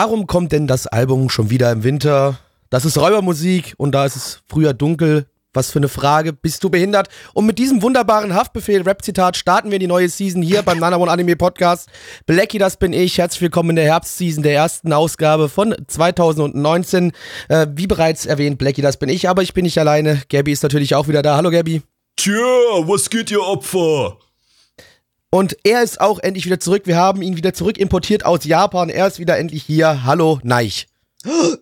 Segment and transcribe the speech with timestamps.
[0.00, 2.38] Warum kommt denn das Album schon wieder im Winter?
[2.70, 5.26] Das ist Räubermusik und da ist es früher dunkel.
[5.52, 6.32] Was für eine Frage.
[6.32, 7.08] Bist du behindert?
[7.34, 11.34] Und mit diesem wunderbaren Haftbefehl-Rap-Zitat starten wir die neue Season hier beim Nana One Anime
[11.34, 11.88] Podcast.
[12.26, 13.18] Blackie, das bin ich.
[13.18, 17.10] Herzlich willkommen in der Herbstseason der ersten Ausgabe von 2019.
[17.48, 20.22] Äh, wie bereits erwähnt, Blackie, das bin ich, aber ich bin nicht alleine.
[20.28, 21.34] Gabby ist natürlich auch wieder da.
[21.34, 21.82] Hallo, Gabby.
[22.14, 22.36] Tja,
[22.86, 24.16] was geht ihr Opfer?
[25.30, 26.82] Und er ist auch endlich wieder zurück.
[26.86, 28.88] Wir haben ihn wieder zurück importiert aus Japan.
[28.88, 30.04] Er ist wieder endlich hier.
[30.04, 30.86] Hallo, Neich.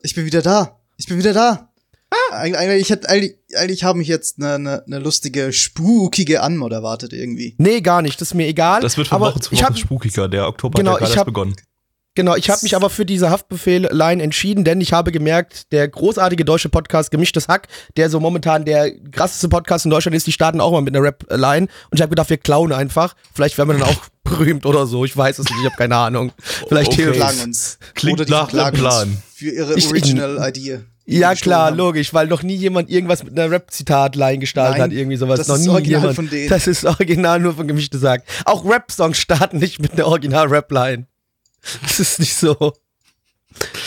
[0.03, 0.79] Ich bin wieder da.
[0.97, 1.73] Ich bin wieder da.
[2.11, 2.37] Ah.
[2.39, 7.13] Eig eigentlich, hätte, eigentlich, eigentlich habe ich jetzt eine, eine, eine lustige, spukige Anmod erwartet
[7.13, 7.57] irgendwie.
[7.59, 8.21] Nee, gar nicht.
[8.21, 8.81] Das ist mir egal.
[8.83, 10.29] Das wird von aber Woche zu ich Woche hab, spukiger.
[10.29, 11.57] Der Oktober Genau, hat ja ich gerade hab- erst begonnen.
[12.17, 16.45] Genau, ich habe mich aber für diese Haftbefehl-Line entschieden, denn ich habe gemerkt, der großartige
[16.45, 20.61] deutsche Podcast Gemischtes Hack, der so momentan der krasseste Podcast in Deutschland ist, die starten
[20.61, 21.67] auch mal mit einer Rap-Line.
[21.91, 23.15] Und ich habe gedacht, wir klauen einfach.
[23.35, 25.05] Vielleicht werden wir dann auch berühmt oder so.
[25.05, 26.33] Ich weiß es nicht, ich habe keine Ahnung.
[26.69, 27.13] Vielleicht Okay.
[27.13, 27.79] Klagen uns.
[27.95, 29.23] Klingt Oder nach einem Plan.
[29.35, 30.81] Für ihre Original-Idee.
[31.09, 31.77] Ja klar, haben.
[31.77, 35.39] logisch, weil noch nie jemand irgendwas mit einer Rap-Zitat-Line gestartet Nein, hat, irgendwie sowas.
[35.39, 36.17] das noch ist nie original jemand.
[36.17, 36.49] von denen.
[36.49, 38.25] Das ist original nur von Gemischtes Hack.
[38.45, 41.07] Auch Rap-Songs starten nicht mit einer Original-Rap-Line.
[41.83, 42.73] Das ist nicht so.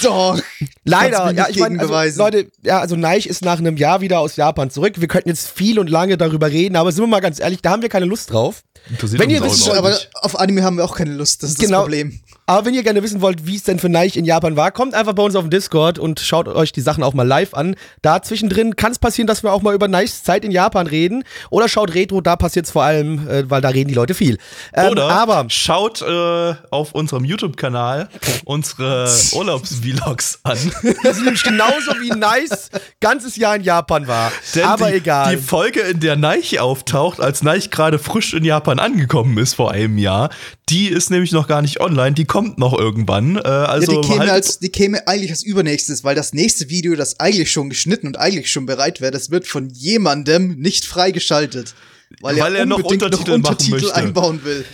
[0.01, 0.39] Doch.
[0.83, 2.23] Leider, ja, ich meine, also.
[2.23, 4.99] Leute, ja, also Neich ist nach einem Jahr wieder aus Japan zurück.
[4.99, 7.71] Wir könnten jetzt viel und lange darüber reden, aber sind wir mal ganz ehrlich, da
[7.71, 8.63] haben wir keine Lust drauf.
[8.89, 11.43] Interessiert Wenn ihr wisst, Aber auf Anime haben wir auch keine Lust.
[11.43, 11.79] Das ist Genau.
[11.79, 12.19] das Problem.
[12.49, 14.95] Aber wenn ihr gerne wissen wollt, wie es denn für Neich in Japan war, kommt
[14.95, 17.75] einfach bei uns auf den Discord und schaut euch die Sachen auch mal live an.
[18.01, 21.23] Da zwischendrin kann es passieren, dass wir auch mal über Neichs Zeit in Japan reden.
[21.51, 24.39] Oder schaut Retro, da passiert es vor allem, äh, weil da reden die Leute viel.
[24.73, 28.09] Ähm, Oder aber schaut äh, auf unserem YouTube-Kanal
[28.45, 30.57] unsere Urlaubsvlogs an.
[30.57, 34.31] die sind nämlich genauso wie Nice ganzes Jahr in Japan war.
[34.55, 35.35] Denn aber die, egal.
[35.35, 39.69] Die Folge, in der Neich auftaucht, als Neich gerade frisch in Japan angekommen ist vor
[39.69, 40.31] einem Jahr,
[40.69, 43.37] die ist nämlich noch gar nicht online, die kommt noch irgendwann.
[43.37, 46.69] Äh, also ja, die käme, haltet- als, die käme eigentlich als übernächstes, weil das nächste
[46.69, 50.85] Video, das eigentlich schon geschnitten und eigentlich schon bereit wäre, das wird von jemandem nicht
[50.85, 51.73] freigeschaltet.
[52.21, 53.95] Weil, Weil er noch unbedingt Untertitel machen möchte.
[53.95, 54.65] einbauen will.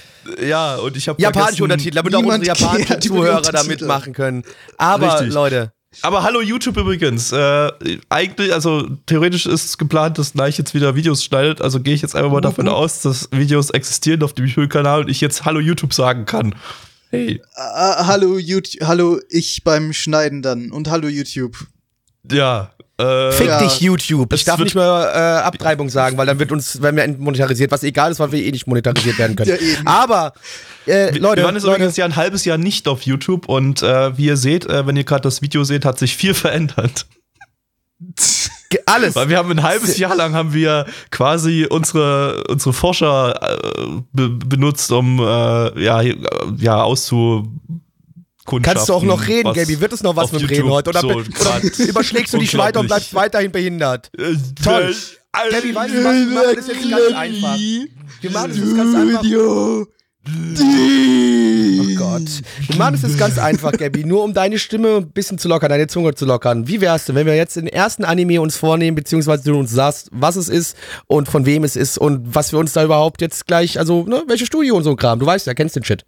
[0.47, 3.67] ja, und ich habe Japanische Untertitel, damit auch unsere japanischen Zuhörer da Untertitel.
[3.67, 4.43] mitmachen können.
[4.77, 5.33] Aber Richtig.
[5.33, 5.71] Leute,
[6.01, 7.31] Aber hallo YouTube übrigens.
[7.33, 7.71] Äh,
[8.09, 11.61] eigentlich, also theoretisch ist es geplant, dass Neich jetzt wieder Videos schneidet.
[11.61, 15.09] Also gehe ich jetzt einfach mal davon aus, dass Videos existieren auf dem YouTube-Kanal und
[15.09, 16.55] ich jetzt Hallo YouTube sagen kann.
[17.11, 20.71] Hey, Ah, hallo, YouTube, hallo, ich beim Schneiden dann.
[20.71, 21.55] Und hallo, YouTube.
[22.31, 22.71] ja.
[22.97, 23.59] Äh, fick Ja.
[23.61, 24.31] dich YouTube.
[24.31, 27.69] Ich Es darf nicht mehr äh, Abtreibung sagen, weil dann wird uns, werden wir entmonetarisiert,
[27.69, 29.51] was egal ist, weil wir eh nicht monetarisiert werden können.
[29.61, 29.79] Ja.
[29.83, 30.33] Aber
[30.85, 33.49] äh, wir- Leute, wir waren jetzt Leute übrigens ja ein halbes Jahr nicht auf YouTube
[33.49, 36.33] und äh, wie ihr seht, äh, wenn ihr gerade das Video seht, hat sich viel
[36.33, 37.05] verändert.
[38.85, 39.15] alles.
[39.15, 44.29] Weil wir haben ein halbes Jahr lang haben wir quasi unsere, unsere Forscher äh, be
[44.29, 46.01] benutzt, um äh, ja,
[46.57, 47.47] ja auszu
[48.61, 49.79] Kannst du auch noch reden, Gaby?
[49.81, 50.89] Wird es noch was mit YouTube Reden heute?
[50.91, 51.23] Oder, so oder
[51.79, 54.11] überschlägst du dich weiter und bleibst weiterhin behindert?
[54.17, 54.95] Äh, Toll.
[55.49, 56.13] Gaby, weißt du was?
[56.13, 57.57] Wir machen das jetzt ganz einfach.
[58.21, 59.23] Wir machen das jetzt ganz einfach.
[60.27, 62.41] Oh Gott.
[62.67, 64.03] Wir machen es jetzt ganz einfach, Gabby.
[64.03, 66.67] Nur um deine Stimme ein bisschen zu lockern, deine Zunge zu lockern.
[66.67, 70.09] Wie wär's denn, wenn wir jetzt den ersten Anime uns vornehmen, beziehungsweise du uns sagst,
[70.11, 70.75] was es ist
[71.07, 74.23] und von wem es ist und was wir uns da überhaupt jetzt gleich, also, ne,
[74.27, 75.19] welche Studio und so Kram.
[75.19, 76.05] Du weißt ja, kennst den Shit.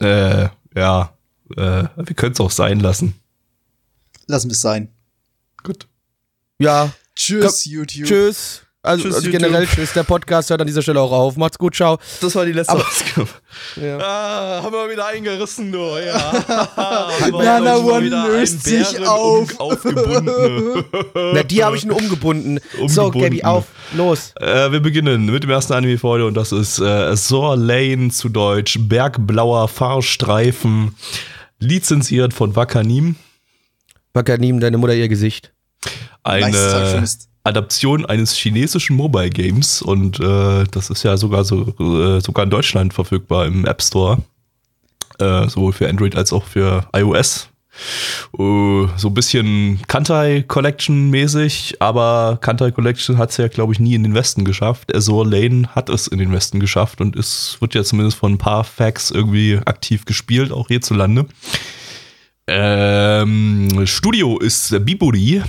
[0.00, 1.12] Äh, ja.
[1.56, 3.14] Äh, wir können es auch sein lassen.
[4.26, 4.88] Lassen wir es sein.
[5.62, 5.86] Gut.
[6.58, 8.06] Ja, Tschüss, YouTube.
[8.06, 8.65] tschüss.
[8.86, 9.92] Also, Tschüss, also generell tschüss.
[9.94, 11.36] Der Podcast hört an dieser Stelle auch auf.
[11.36, 11.98] Macht's gut, ciao.
[12.20, 13.28] Das war die letzte Aber- Ausgabe.
[13.82, 13.98] Ja.
[13.98, 15.78] Ah, haben wir wieder eingerissen, du.
[15.78, 16.32] Ja.
[16.76, 19.58] Haben wir Nana euch mal One löst sich auf.
[19.58, 20.84] Aufgebunden.
[21.14, 22.60] Na, die habe ich nur umgebunden.
[22.86, 23.20] So, Umgebunden.
[23.20, 23.64] Gabby, auf.
[23.96, 24.32] Los.
[24.40, 28.10] Äh, wir beginnen mit dem ersten Anime für heute und das ist äh, Soar Lane
[28.10, 28.78] zu Deutsch.
[28.80, 30.94] Bergblauer Fahrstreifen.
[31.58, 33.16] Lizenziert von Wakanim.
[34.12, 35.52] Wakanim, deine Mutter ihr Gesicht.
[36.22, 37.04] Eine.
[37.46, 42.50] Adaption eines chinesischen Mobile Games und äh, das ist ja sogar so äh, sogar in
[42.50, 44.18] Deutschland verfügbar im App Store.
[45.18, 47.48] Äh, sowohl für Android als auch für iOS.
[48.38, 53.78] uh, so ein bisschen Kantai Collection mäßig, aber Kantai Collection hat es ja, glaube ich,
[53.78, 54.94] nie in den Westen geschafft.
[54.94, 58.38] Azure Lane hat es in den Westen geschafft und es wird ja zumindest von ein
[58.38, 61.26] paar Facts irgendwie aktiv gespielt, auch hierzulande.
[62.46, 65.42] Ähm, Studio ist Biburi,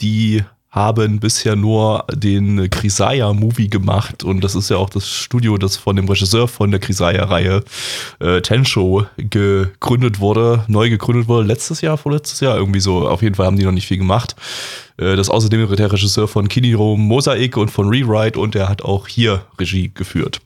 [0.00, 5.76] die haben bisher nur den Krisaya-Movie gemacht und das ist ja auch das Studio, das
[5.76, 7.64] von dem Regisseur von der Krisaya-Reihe
[8.20, 13.08] äh, Tensho gegründet wurde, neu gegründet wurde, letztes Jahr, vorletztes Jahr, irgendwie so.
[13.08, 14.36] Auf jeden Fall haben die noch nicht viel gemacht.
[14.98, 18.82] Äh, das ist außerdem der Regisseur von Kiniro Mosaik und von Rewrite und er hat
[18.82, 20.40] auch hier Regie geführt.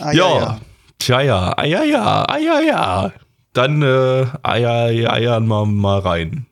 [0.00, 0.60] Ah, ja, ja, ja.
[0.98, 3.12] tja ja, ah ja ja, ah ja ja.
[3.54, 6.46] Dann äh, ah ja, ja, ja, mal, mal rein.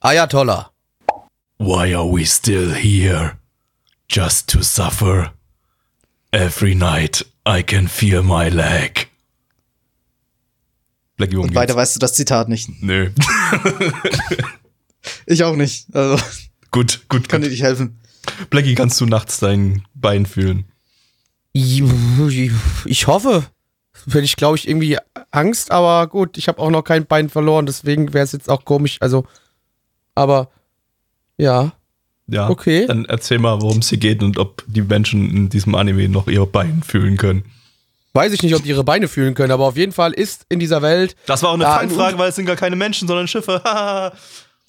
[0.00, 0.70] Ayatollah.
[1.58, 3.38] Why are we still here?
[4.08, 5.32] Just to suffer?
[6.32, 9.08] Every night I can feel my leg.
[11.16, 12.68] Black Und weiter weißt du das Zitat nicht.
[12.82, 13.10] Nö.
[15.26, 15.94] Ich auch nicht.
[15.94, 16.22] Also,
[16.70, 17.52] gut, gut, kann dir gut.
[17.52, 18.00] nicht helfen.
[18.50, 20.64] Blackie, kannst du nachts dein Bein fühlen?
[21.52, 23.46] Ich hoffe.
[24.06, 24.98] Hätte ich, glaube ich, irgendwie
[25.30, 28.64] Angst, aber gut, ich habe auch noch kein Bein verloren, deswegen wäre es jetzt auch
[28.64, 28.98] komisch.
[29.00, 29.26] Also,
[30.14, 30.50] aber
[31.38, 31.72] ja,
[32.28, 32.48] Ja.
[32.50, 32.86] Okay.
[32.86, 36.26] Dann erzähl mal, worum es hier geht und ob die Menschen in diesem Anime noch
[36.28, 37.44] ihr Bein fühlen können.
[38.14, 40.58] weiß ich nicht, ob die ihre Beine fühlen können, aber auf jeden Fall ist in
[40.58, 43.28] dieser Welt Das war auch eine Ja, Fangfrage, weil es sind gar keine Menschen, sondern
[43.28, 43.62] Schiffe.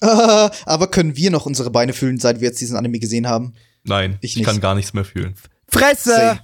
[0.00, 3.54] Aber können wir noch unsere Beine fühlen, seit wir jetzt diesen Anime gesehen haben?
[3.82, 5.34] Nein, Ich ich, kann gar nichts mehr fühlen.
[5.66, 6.14] Fresse!
[6.14, 6.40] Same.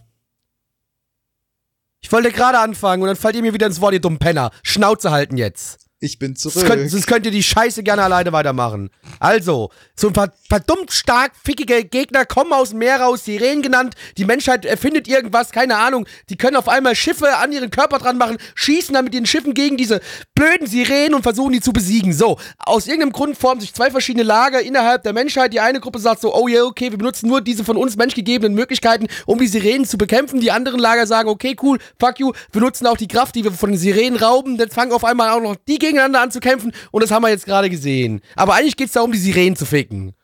[2.01, 4.51] Ich wollte gerade anfangen und dann fallt ihr mir wieder ins Wort, ihr dummen Penner.
[4.65, 5.84] Schnauze halten jetzt.
[6.05, 6.55] Ich bin zurück.
[6.55, 8.91] Sonst könnt, sonst könnt ihr die Scheiße gerne alleine weitermachen.
[9.21, 13.95] Also, so ein paar verdammt stark fickige Gegner kommen aus dem Meer raus, Sirenen genannt.
[14.19, 16.07] Die Menschheit erfindet irgendwas, keine Ahnung.
[16.29, 19.55] Die können auf einmal Schiffe an ihren Körper dran machen, schießen dann mit ihren Schiffen
[19.55, 20.03] gegen diese
[20.35, 22.13] blöden Sirenen und versuchen die zu besiegen.
[22.13, 25.55] So, aus irgendeinem Grund formen sich zwei verschiedene Lager innerhalb der Menschheit.
[25.55, 28.55] Die eine Gruppe sagt so, oh ja, okay, wir benutzen nur diese von uns menschgegebenen
[28.55, 30.41] Möglichkeiten, um die Sirenen zu bekämpfen.
[30.41, 33.53] Die anderen Lager sagen, okay, cool, fuck you, wir nutzen auch die Kraft, die wir
[33.53, 34.59] von den Sirenen rauben.
[34.59, 37.31] Dann fangen auf einmal auch noch die gegeneinander an zu kämpfen und das haben wir
[37.31, 38.21] jetzt gerade gesehen.
[38.37, 40.15] Aber eigentlich geht's darum, die Sirenen zu ficken.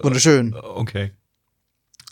[0.00, 0.54] Wunderschön.
[0.54, 1.12] Okay.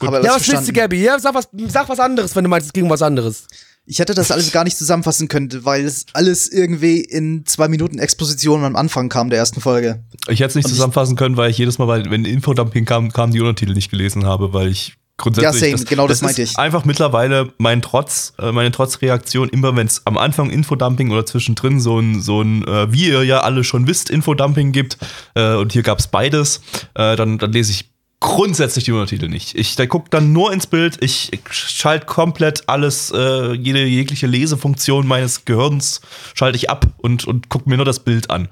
[0.00, 0.72] Aber ja, was willst du.
[0.72, 1.02] Gabby?
[1.02, 3.46] Ja, sag was, sag was anderes, wenn du meinst, es ging um was anderes.
[3.84, 7.98] Ich hätte das alles gar nicht zusammenfassen können, weil es alles irgendwie in zwei Minuten
[7.98, 10.04] Exposition am Anfang kam der ersten Folge.
[10.28, 13.12] Ich hätte es nicht Und zusammenfassen können, weil ich jedes Mal, weil, wenn Infodumping kam,
[13.12, 15.70] kam die Untertitel nicht gelesen habe, weil ich grundsätzlich.
[15.70, 16.58] Ja, same, genau das meinte ist ich.
[16.58, 21.80] Einfach mittlerweile mein Trotz, äh, meine Trotzreaktion, immer wenn es am Anfang Infodumping oder zwischendrin
[21.80, 24.98] so ein, so ein, äh, wie ihr ja alle schon wisst, Infodumping gibt,
[25.34, 26.60] äh, und hier gab es beides,
[26.94, 27.92] äh, dann, dann lese ich
[28.22, 29.56] grundsätzlich die Untertitel nicht.
[29.56, 35.06] Ich da guck dann nur ins Bild, ich schalte komplett alles, äh, jede jegliche Lesefunktion
[35.06, 36.00] meines Gehirns
[36.34, 38.48] schalte ich ab und, und guck mir nur das Bild an.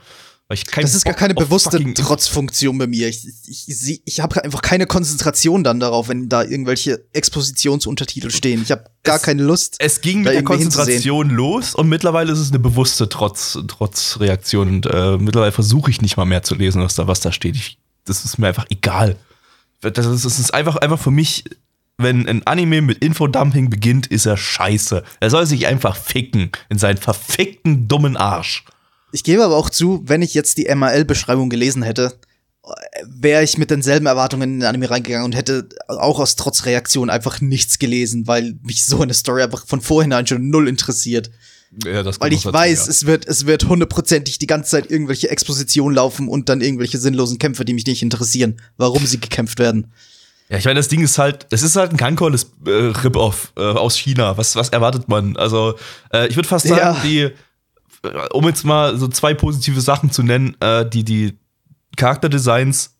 [0.76, 3.06] Das ist gar Bock keine auf bewusste Trotzfunktion bei mir.
[3.08, 8.62] Ich, ich, ich, ich habe einfach keine Konzentration dann darauf, wenn da irgendwelche Expositionsuntertitel stehen.
[8.62, 9.76] Ich habe gar Es- keine Lust.
[9.78, 14.86] Es ging mit der Konzentration los und mittlerweile ist es eine bewusste Trotz, Trotzreaktion und
[14.86, 17.54] äh, mittlerweile versuche ich nicht mal mehr zu lesen, was da, was da steht.
[17.56, 19.16] Ich, das ist mir einfach egal.
[19.80, 21.44] Das ist, das ist einfach, einfach für mich,
[21.96, 25.02] wenn ein Anime mit Infodumping beginnt, ist er scheiße.
[25.20, 28.64] Er soll sich einfach ficken in seinen verfickten dummen Arsch.
[29.12, 32.14] Ich gebe aber auch zu, wenn ich jetzt die MRL-Beschreibung gelesen hätte,
[33.04, 37.40] wäre ich mit denselben Erwartungen in den Anime reingegangen und hätte auch aus Trotzreaktion einfach
[37.40, 41.30] nichts gelesen, weil mich so eine Story einfach von vorhinein schon null interessiert.
[41.84, 42.90] Ja, das Weil ich dazu, weiß, ja.
[42.90, 47.38] es wird, es wird hundertprozentig die ganze Zeit irgendwelche Expositionen laufen und dann irgendwelche sinnlosen
[47.38, 49.92] Kämpfe, die mich nicht interessieren, warum sie gekämpft werden.
[50.48, 53.60] Ja, ich meine, das Ding ist halt, es ist halt ein Kankoles äh, Rip-Off äh,
[53.60, 54.36] aus China.
[54.36, 55.36] Was, was erwartet man?
[55.36, 55.76] Also,
[56.12, 57.00] äh, ich würde fast sagen, Ja.
[57.04, 57.30] die,
[58.32, 61.38] um jetzt mal so zwei positive Sachen zu nennen, äh, die, die
[61.96, 62.96] Charakterdesigns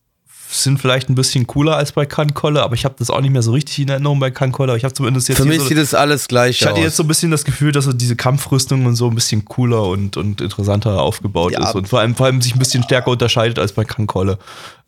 [0.52, 3.40] sind vielleicht ein bisschen cooler als bei Kankolle, aber ich habe das auch nicht mehr
[3.42, 4.72] so richtig in Erinnerung bei Kankolle.
[4.72, 6.82] Aber ich habe zumindest jetzt Für mich so, sieht das alles gleich ich hatte aus.
[6.82, 9.84] jetzt so ein bisschen das Gefühl, dass so diese Kampfrüstung und so ein bisschen cooler
[9.84, 11.68] und, und interessanter aufgebaut Ja.
[11.68, 14.38] ist und vor allem, vor allem sich ein bisschen stärker unterscheidet als bei Kankolle.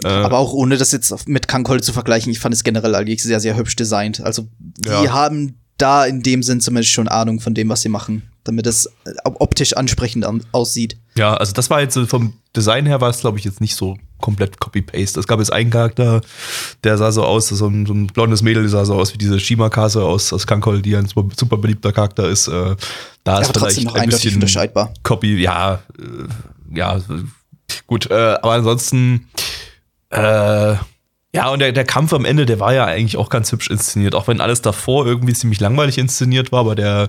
[0.03, 3.23] Äh, Aber auch ohne das jetzt mit Kankol zu vergleichen, ich fand es generell eigentlich
[3.23, 4.21] sehr, sehr hübsch designt.
[4.21, 5.13] Also, die Ja.
[5.13, 8.87] haben da in dem Sinn zumindest schon Ahnung von dem, was sie machen, damit es
[8.87, 10.97] äh, optisch ansprechend an, aussieht.
[11.15, 13.77] Ja, also das war jetzt so vom Design her war es, glaube ich, jetzt nicht
[13.77, 15.21] so komplett Copy-Paste.
[15.21, 16.21] Es gab jetzt einen Charakter,
[16.85, 19.19] der sah so aus, so ein, so ein blondes Mädel, die sah so aus wie
[19.19, 22.49] diese Shimakase aus, aus Kankol, die ein super, super beliebter Charakter ist.
[22.49, 22.77] Äh,
[23.25, 24.93] da ist aber trotzdem vielleicht noch ein bisschen unterscheidbar.
[25.03, 27.01] Copy, ja, äh, ja,
[27.87, 29.29] gut, äh, aber ansonsten,
[30.11, 30.77] äh,
[31.35, 34.15] Ja, und der, der Kampf am Ende, der war ja eigentlich auch ganz hübsch inszeniert,
[34.15, 37.09] auch wenn alles davor irgendwie ziemlich langweilig inszeniert war, aber der,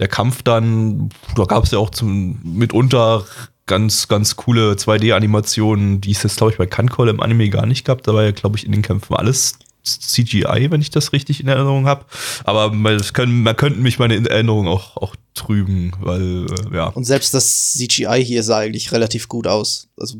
[0.00, 3.24] der Kampf dann, da gab es ja auch zum, mitunter
[3.66, 7.84] ganz, ganz coole 2D-Animationen, die es jetzt, glaube ich, bei Kankol im Anime gar nicht
[7.84, 8.02] gab.
[8.02, 11.46] Da war ja, glaube ich, in den Kämpfen alles CGI, wenn ich das richtig in
[11.46, 12.04] Erinnerung habe.
[12.42, 16.88] Aber man, können, man könnte mich meine Erinnerung auch, auch trüben, weil, äh, ja.
[16.88, 19.88] Und selbst das CGI hier sah eigentlich relativ gut aus.
[19.96, 20.18] Also,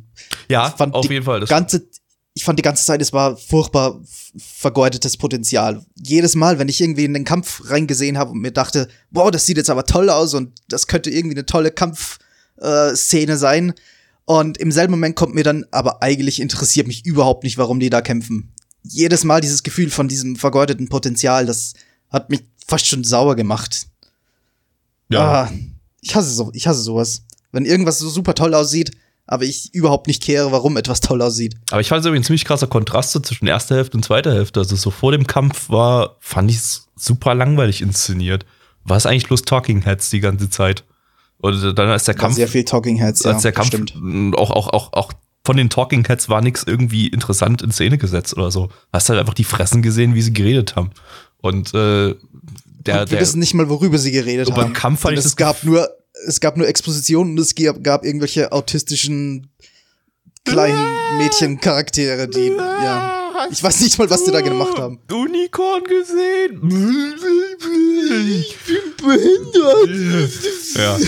[0.48, 1.40] Ja, auf jeden Fall.
[1.40, 1.82] Das, ganze,
[2.34, 4.00] ich fand die ganze Zeit, es war furchtbar
[4.38, 5.84] vergeudetes Potenzial.
[5.96, 9.46] Jedes Mal, wenn ich irgendwie in den Kampf reingesehen habe und mir dachte, wow, das
[9.46, 13.74] sieht jetzt aber toll aus und das könnte irgendwie eine tolle Kampfszene sein.
[14.26, 17.90] Und im selben Moment kommt mir dann, aber eigentlich interessiert mich überhaupt nicht, warum die
[17.90, 18.52] da kämpfen.
[18.84, 21.74] Jedes Mal dieses Gefühl von diesem vergeudeten Potenzial, das
[22.10, 23.88] hat mich fast schon sauer gemacht.
[25.08, 25.42] ja.
[25.42, 25.52] Ah,
[26.00, 27.24] ich hasse so, ich hasse sowas.
[27.52, 28.92] Wenn irgendwas so super toll aussieht,
[29.30, 31.54] aber ich überhaupt nicht kehre, warum etwas toll aussieht.
[31.70, 34.58] Aber ich fand es irgendwie ein ziemlich krasser Kontrast zwischen erster Hälfte und zweiter Hälfte.
[34.58, 38.44] Also so vor dem Kampf war, fand ich es super langweilig inszeniert.
[38.82, 40.82] War es eigentlich bloß Talking Heads die ganze Zeit?
[41.38, 43.94] Und dann als der War Kampf, sehr viel Talking Heads, ja, als der Kampf stimmt.
[44.36, 45.12] auch, auch, auch, auch
[45.44, 48.68] von den Talking Heads war nichts irgendwie interessant in Szene gesetzt oder so.
[48.92, 50.90] Hast halt einfach die Fressen gesehen, wie sie geredet haben.
[51.40, 52.18] Und äh, der, Und
[52.84, 54.64] wir der, wissen nicht mal, worüber sie geredet Und haben.
[54.64, 55.88] beim Kampf fand ich es gab nur,
[56.26, 59.48] es gab nur Expositionen und es gab, gab irgendwelche autistischen
[60.44, 63.16] kleinen Mädchencharaktere, die, ja.
[63.50, 64.98] Ich weiß nicht mal, was die da gemacht haben.
[65.10, 66.60] Unicorn gesehen.
[68.40, 68.56] Ich
[68.96, 70.30] Behindert!
[70.74, 70.98] Ja.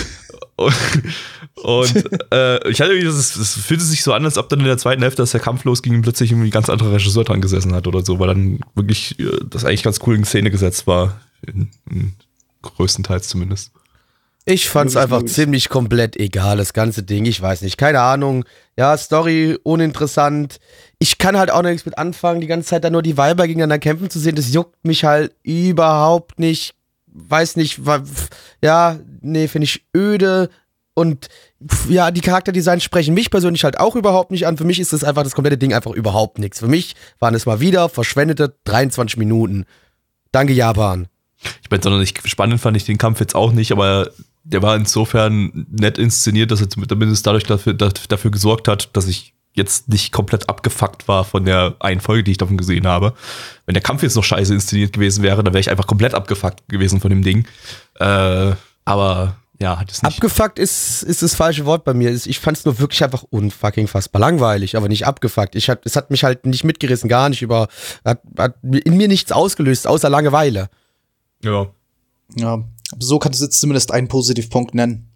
[1.55, 1.95] Und,
[2.31, 4.77] äh, ich hatte irgendwie, das, das fühlte sich so an, als ob dann in der
[4.77, 7.87] zweiten Hälfte, als der Kampf losging, plötzlich irgendwie ein ganz anderer Regisseur dran gesessen hat
[7.87, 11.21] oder so, weil dann wirklich äh, das eigentlich ganz cool in Szene gesetzt war.
[11.45, 12.13] In, in
[12.61, 13.71] größtenteils zumindest.
[14.45, 15.33] Ich fand's einfach möglich.
[15.33, 17.25] ziemlich komplett egal, das ganze Ding.
[17.25, 18.43] Ich weiß nicht, keine Ahnung.
[18.77, 20.59] Ja, Story uninteressant.
[20.99, 23.79] Ich kann halt auch nichts mit anfangen, die ganze Zeit da nur die Weiber gegeneinander
[23.79, 24.35] kämpfen zu sehen.
[24.35, 26.75] Das juckt mich halt überhaupt nicht.
[27.07, 27.79] Weiß nicht,
[28.61, 30.49] ja, nee, finde ich öde.
[30.95, 31.29] Und
[31.87, 34.57] ja, die Charakterdesigns sprechen mich persönlich halt auch überhaupt nicht an.
[34.57, 36.59] Für mich ist das einfach das komplette Ding einfach überhaupt nichts.
[36.59, 39.65] Für mich waren es mal wieder verschwendete 23 Minuten.
[40.31, 41.07] Danke, Japan.
[41.61, 44.09] Ich meine, sondern ich, spannend fand ich den Kampf jetzt auch nicht, aber
[44.43, 49.33] der war insofern nett inszeniert, dass er zumindest dadurch dafür, dafür gesorgt hat, dass ich
[49.53, 53.13] jetzt nicht komplett abgefuckt war von der einen Folge, die ich davon gesehen habe.
[53.65, 56.67] Wenn der Kampf jetzt noch scheiße inszeniert gewesen wäre, dann wäre ich einfach komplett abgefuckt
[56.67, 57.47] gewesen von dem Ding.
[57.99, 58.53] Äh,
[58.85, 60.15] aber ja, hat es nicht.
[60.15, 62.11] Abgefuckt ist, ist das falsche Wort bei mir.
[62.11, 65.55] Ich fand es nur wirklich einfach unfucking fassbar langweilig, aber nicht abgefuckt.
[65.55, 67.67] Ich hat, es hat mich halt nicht mitgerissen, gar nicht über,
[68.03, 70.69] hat, hat in mir nichts ausgelöst, außer Langeweile.
[71.43, 71.67] ja.
[72.35, 72.63] Ja,
[72.99, 75.09] so kannst du jetzt zumindest einen Positivpunkt nennen.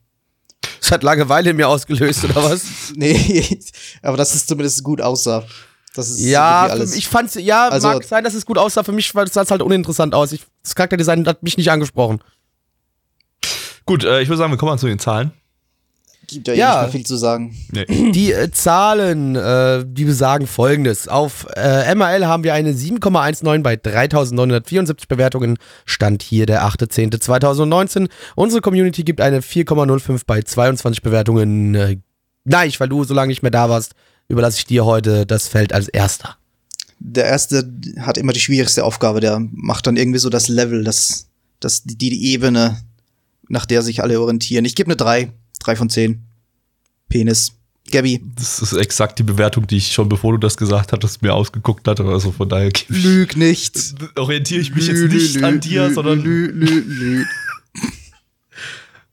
[0.81, 2.63] Es hat Langeweile in mir ausgelöst, oder was?
[2.96, 3.60] Nee,
[4.01, 5.46] aber dass es zumindest gut aussah.
[5.93, 8.84] Das ist ja, ich fand's, ja, Also- mag sein, dass es gut aussah.
[8.84, 10.31] Für mich sah es halt uninteressant aus.
[10.31, 12.19] Ich, das Charakterdesign hat mich nicht angesprochen.
[13.86, 15.31] Gut, äh, ich würde sagen, wir kommen mal zu den Zahlen.
[16.27, 16.69] Gibt ja, eh Ja.
[16.74, 17.55] nicht mehr viel zu sagen.
[17.72, 18.12] Nee.
[18.12, 21.07] Die äh, Zahlen, äh, die besagen folgendes.
[21.07, 25.57] Auf äh, MRL haben wir eine 7,19 bei 3974 Bewertungen.
[25.86, 28.10] Stand hier der 8.10.2019.
[28.36, 31.75] Unsere Community gibt eine 4,05 bei 22 Bewertungen.
[31.75, 31.98] Äh,
[32.43, 33.93] nein, weil du so lange nicht mehr da warst,
[34.27, 36.36] überlasse ich dir heute das Feld als erster.
[37.00, 41.27] Der erste hat immer die schwierigste Aufgabe, der macht dann irgendwie so das Level, das,
[41.60, 42.81] das, die, die Ebene,
[43.48, 44.65] nach der sich alle orientieren.
[44.65, 45.31] Ich gebe eine 3.
[45.60, 46.24] 3 von 10.
[47.10, 47.54] Penis.
[47.90, 48.22] Gabby.
[48.36, 51.88] Das ist exakt die Bewertung, die ich schon bevor du das gesagt hattest, mir ausgeguckt
[51.88, 52.04] hatte.
[52.04, 53.96] Also von daher gebe ich- Lüg nicht.
[54.18, 56.22] orientiere ich mich jetzt nicht an dir, sondern.
[56.22, 57.26] Lü, lü, lü.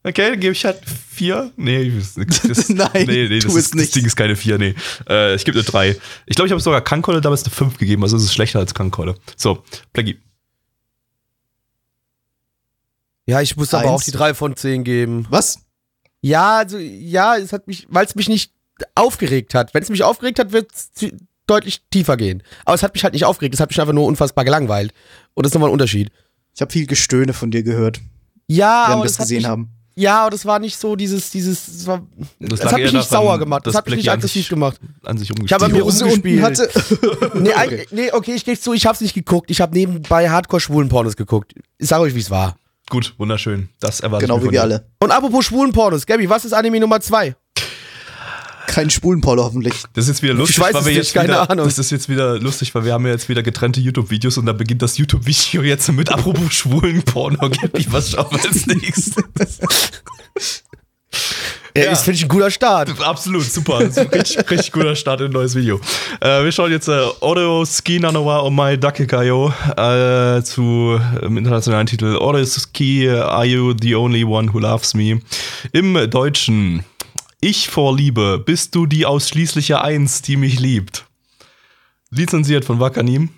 [0.07, 1.51] Okay, dann gebe ich halt vier.
[1.57, 3.87] Nee, das, das, Nein, nee, nee, tu das, es ist, nicht.
[3.89, 4.75] das Ding ist keine vier, nee.
[5.09, 5.97] Äh, ich gebe eine drei.
[6.27, 8.75] Ich glaube, ich habe sogar Kankolle damals eine fünf gegeben, also es ist schlechter als
[8.75, 9.15] Kankolle.
[9.39, 10.19] So, Plaggy.
[13.25, 13.91] Ja, ich muss aber Eins.
[13.93, 15.27] auch die 3 von 10 geben.
[15.31, 15.61] Was?
[16.27, 18.51] Ja, also, ja, es hat mich, weil es mich nicht
[18.95, 19.75] aufgeregt hat.
[19.75, 20.91] Wenn es mich aufgeregt hat, wird es
[21.47, 22.43] deutlich tiefer gehen.
[22.65, 24.95] Aber es hat mich halt nicht aufgeregt, es hat mich einfach nur unfassbar gelangweilt.
[25.35, 26.11] Und das ist nochmal ein Unterschied.
[26.55, 28.01] Ich habe viel Gestöhne von dir gehört,
[28.47, 29.69] Ja, aber wir das es gesehen mich, haben.
[29.97, 32.03] Ja, aber das war nicht so dieses, dieses, das, war,
[32.41, 34.81] das, lag hat mich nicht sauer gemacht, das dass hat mich nicht aggressiv gemacht.
[35.05, 36.43] An sich Ich habe mir rumgespielt.
[36.43, 36.69] hatte.
[37.35, 37.87] Nee, Okay.
[37.91, 39.51] nee, okay, ich gebe zu, ich hab's nicht geguckt.
[39.51, 41.55] Ich habe nebenbei Hardcore-Schwulen-Pornos geguckt.
[41.79, 42.57] Ich sag euch, wie es war.
[42.91, 43.69] Gut, wunderschön.
[43.81, 44.75] Das erwarte Genau ich mir wie von wir dir.
[44.77, 44.91] alle.
[45.01, 47.35] Und apropos Schwulen-Pornos, Gabby, was ist Anime Nummer 2?
[48.67, 49.75] Kein Schwulenpolo hoffentlich.
[49.93, 51.67] Das ist jetzt wieder lustig, Ich weiß weil es wir nicht, jetzt keine wieder, Ahnung.
[51.67, 54.53] Das ist jetzt wieder lustig, weil wir haben ja jetzt wieder getrennte YouTube-Videos und da
[54.53, 57.39] beginnt das YouTube-Video jetzt mit apropos schwulen Porno.
[57.51, 59.15] Gabby, was schauen wir als nächstes?
[61.77, 63.01] Ja, ist, finde ich, ein guter Start.
[63.01, 63.81] Absolut, super.
[63.81, 65.81] richtig, richtig guter Start in ein neues Video.
[66.21, 72.15] Äh, wir schauen jetzt äh, Oreo Ski Nanowa Omai Dakekayo äh, zu im internationalen Titel
[72.17, 75.21] Oreo Ski Are You the Only One Who Loves Me?
[75.73, 76.85] Im Deutschen
[77.41, 81.07] Ich vor Liebe, bist du die ausschließliche Eins, die mich liebt?
[82.11, 83.31] Lizenziert von Wakanim.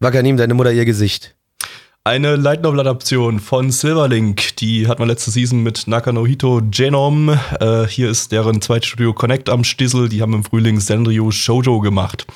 [0.00, 1.34] Wakanim, deine Mutter ihr Gesicht.
[2.04, 7.38] Eine Light Novel Adaption von Silverlink, die hat man letzte Season mit Nakanohito Genome.
[7.60, 10.08] Äh, hier ist deren zweites Studio Connect am Stissel.
[10.08, 12.26] Die haben im Frühling Senryu Shoujo gemacht.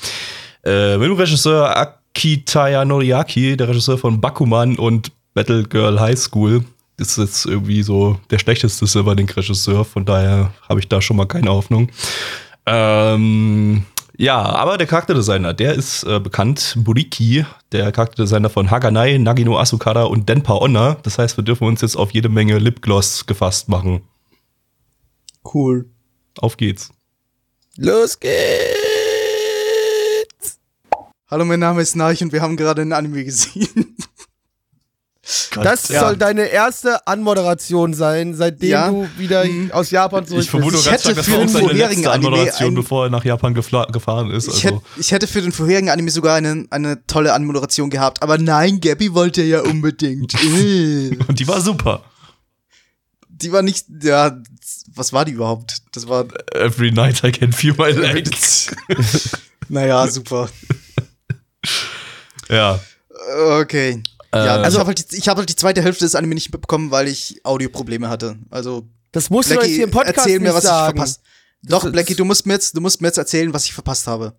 [0.64, 6.62] Äh, mit dem Regisseur Akitaya Noriaki, der Regisseur von Bakuman und Battle Girl High School.
[6.96, 11.50] Ist jetzt irgendwie so der schlechteste Silverlink-Regisseur, von daher habe ich da schon mal keine
[11.50, 11.90] Hoffnung.
[12.66, 13.84] Ähm,
[14.18, 16.74] ja, aber der Charakterdesigner, der ist äh, bekannt.
[16.78, 20.96] Buriki, der Charakterdesigner von Haganai, Nagino Asukara und Denpa Onna.
[21.02, 24.02] Das heißt, wir dürfen uns jetzt auf jede Menge Lipgloss gefasst machen.
[25.52, 25.90] Cool.
[26.38, 26.90] Auf geht's.
[27.76, 28.36] Los geht's!
[31.28, 33.96] Hallo, mein Name ist Narch und wir haben gerade einen Anime gesehen.
[35.62, 36.00] das ja.
[36.00, 38.88] soll deine erste Anmoderation sein, seitdem Ja.
[38.90, 39.72] du wieder Mhm.
[39.72, 40.86] aus Japan zurück Ich vermute bist.
[40.86, 43.10] Ich stark, hätte das für war auch den seine vorherigen Anime Anmoderation, ein- bevor er
[43.10, 44.48] nach Japan gefahren ist.
[44.48, 44.86] Ich, hätte, Also.
[44.98, 49.12] ich hätte für den vorherigen Anime sogar eine, eine tolle Anmoderation gehabt, aber nein, Gabby
[49.14, 50.34] wollte ja unbedingt.
[50.44, 51.16] Äh.
[51.26, 52.02] Und die war super.
[53.28, 54.40] die war nicht, ja,
[54.94, 55.82] was war die überhaupt?
[55.92, 58.74] Das war, Every night I can feel my legs.
[59.68, 60.48] naja, super.
[62.48, 62.80] ja.
[63.60, 64.02] Okay.
[64.34, 66.90] Ja, Äh, also ich habe halt, hab halt die zweite Hälfte des Anime nicht mitbekommen,
[66.90, 68.36] weil ich Audioprobleme hatte.
[68.50, 70.96] Also, Das musst du doch jetzt hier im Podcast erzähl mir, was sagen.
[70.96, 71.20] ich verpasst.
[71.62, 74.06] Doch, Das- Blackie, du musst mir jetzt, du musst mir jetzt erzählen, was ich verpasst
[74.06, 74.34] habe.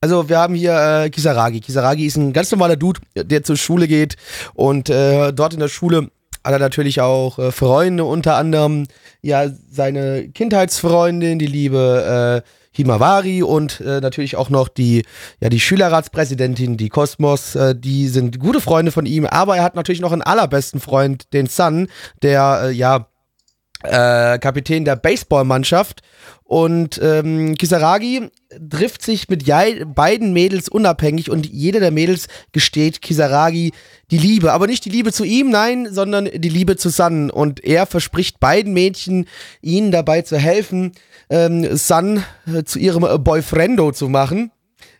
[0.00, 1.60] Also wir haben hier äh, Kisaragi.
[1.60, 4.16] Kisaragi ist ein ganz normaler Dude, der zur Schule geht
[4.52, 6.10] und äh, dort in der Schule
[6.44, 8.86] hat er natürlich auch äh, Freunde, unter anderem
[9.22, 15.04] ja seine Kindheitsfreundin, die liebe äh, Himawari und äh, natürlich auch noch die
[15.40, 19.76] ja die Schülerratspräsidentin, die Kosmos, äh, die sind gute Freunde von ihm, aber er hat
[19.76, 21.88] natürlich noch einen allerbesten Freund, den Sun,
[22.22, 23.06] der äh, ja
[23.84, 26.02] äh, Kapitän der Baseballmannschaft.
[26.46, 28.28] Und ähm, Kisaragi
[28.70, 33.72] trifft sich mit jei- beiden Mädels unabhängig und jede der Mädels gesteht Kisaragi
[34.10, 34.52] die Liebe.
[34.52, 37.30] Aber nicht die Liebe zu ihm, nein, sondern die Liebe zu Sun.
[37.30, 39.26] Und er verspricht beiden Mädchen,
[39.62, 40.92] ihnen dabei zu helfen,
[41.30, 44.50] ähm, Sun äh, zu ihrem äh, Boyfriendo zu machen.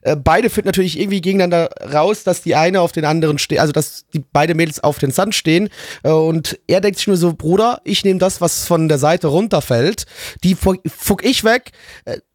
[0.02, 3.72] Äh, beide finden natürlich irgendwie gegeneinander raus, dass die eine auf den anderen steht, also
[3.72, 5.68] dass die beide Mädels auf den Sand stehen.
[6.02, 10.04] Und er denkt sich nur so, Bruder, ich nehme das, was von der Seite runterfällt.
[10.42, 11.72] Die fu- fuck ich weg.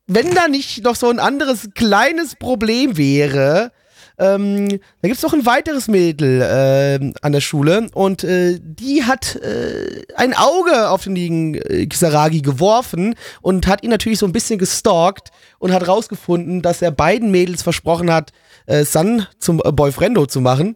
[0.08, 3.72] Wenn da nicht noch so ein anderes kleines Problem wäre,
[4.20, 4.68] ähm,
[5.02, 10.04] da gibt's noch ein weiteres Mädel ähm, an der Schule und äh, die hat äh,
[10.16, 14.60] ein Auge auf den lieben äh, Kisaragi geworfen und hat ihn natürlich so ein bisschen
[14.60, 18.32] gestalkt und hat rausgefunden, dass er beiden Mädels versprochen hat,
[18.66, 20.76] äh, San zum äh, Boyfriendo zu machen.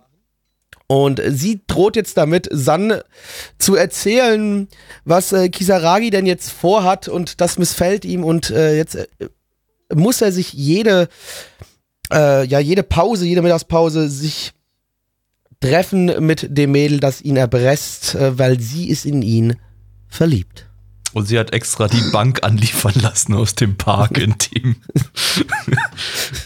[0.88, 3.02] Und äh, sie droht jetzt damit, San
[3.58, 4.70] zu erzählen,
[5.04, 9.08] was äh, Kisaragi denn jetzt vorhat und das missfällt ihm und äh, jetzt äh,
[9.94, 11.10] muss er sich jede
[12.12, 14.52] äh, ja jede Pause, jede Mittagspause sich
[15.60, 19.56] treffen mit dem Mädel, das ihn erpresst, äh, weil sie ist in ihn
[20.10, 20.68] verliebt.
[21.14, 24.76] Und sie hat extra die Bank anliefern lassen aus dem Park, in dem,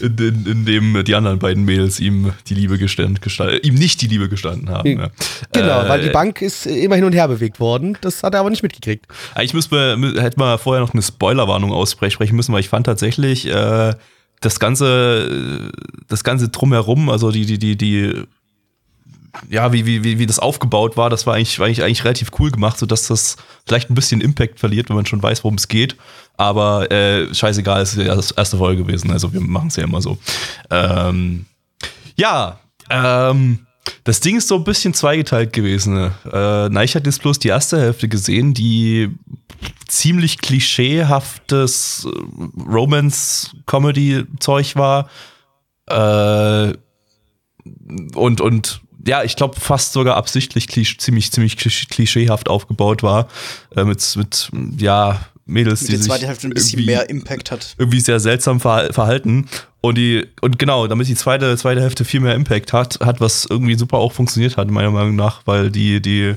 [0.00, 4.06] in, in, dem die anderen beiden Mädels ihm die Liebe gestanden, gestanden ihm nicht die
[4.08, 4.98] Liebe gestanden haben.
[5.00, 5.08] Ja.
[5.52, 7.96] Genau, Äh, weil die Bank ist äh, immer hin und her bewegt worden.
[8.02, 9.06] Das hat er aber nicht mitgekriegt.
[9.40, 12.86] Ich muss mir, mü- hätte mal vorher noch eine Spoilerwarnung aussprechen müssen, weil ich fand
[12.86, 13.94] tatsächlich äh,
[14.40, 15.70] das ganze,
[16.08, 18.24] das ganze drumherum, also die, die, die, die,
[19.48, 22.50] ja, wie, wie, wie, das aufgebaut war, das war eigentlich, war eigentlich, eigentlich relativ cool
[22.50, 25.96] gemacht, sodass das vielleicht ein bisschen Impact verliert, wenn man schon weiß, worum es geht.
[26.36, 30.00] Aber äh, scheißegal, ist ja das erste Folge gewesen, also wir machen es ja immer
[30.00, 30.18] so.
[30.70, 31.46] Ähm,
[32.16, 32.58] ja,
[32.90, 33.66] ähm,
[34.04, 35.94] das Ding ist so ein bisschen zweigeteilt gewesen.
[35.94, 36.12] ne?
[36.32, 39.10] Äh, Neich hat jetzt bloß die erste Hälfte gesehen, die
[39.86, 45.08] ziemlich klischeehaftes äh, Romance-Comedy-Zeug war.
[45.86, 46.74] Äh,
[48.14, 53.28] und, und ja, ich glaube fast sogar absichtlich klisch ziemlich, ziemlich klisch klischeehaft aufgebaut war.
[53.74, 57.50] Äh, mit, mit, ja, Mädels, die der sich zweiten Hälfte ein bisschen irgendwie- mehr Impact
[57.50, 57.74] hat.
[57.78, 59.48] irgendwie sehr seltsam verha- verhalten.
[59.88, 63.46] Und die, und genau, damit die zweite, zweite Hälfte viel mehr Impact hat, hat, was
[63.48, 66.34] irgendwie super auch funktioniert hat, meiner Meinung nach, weil die, die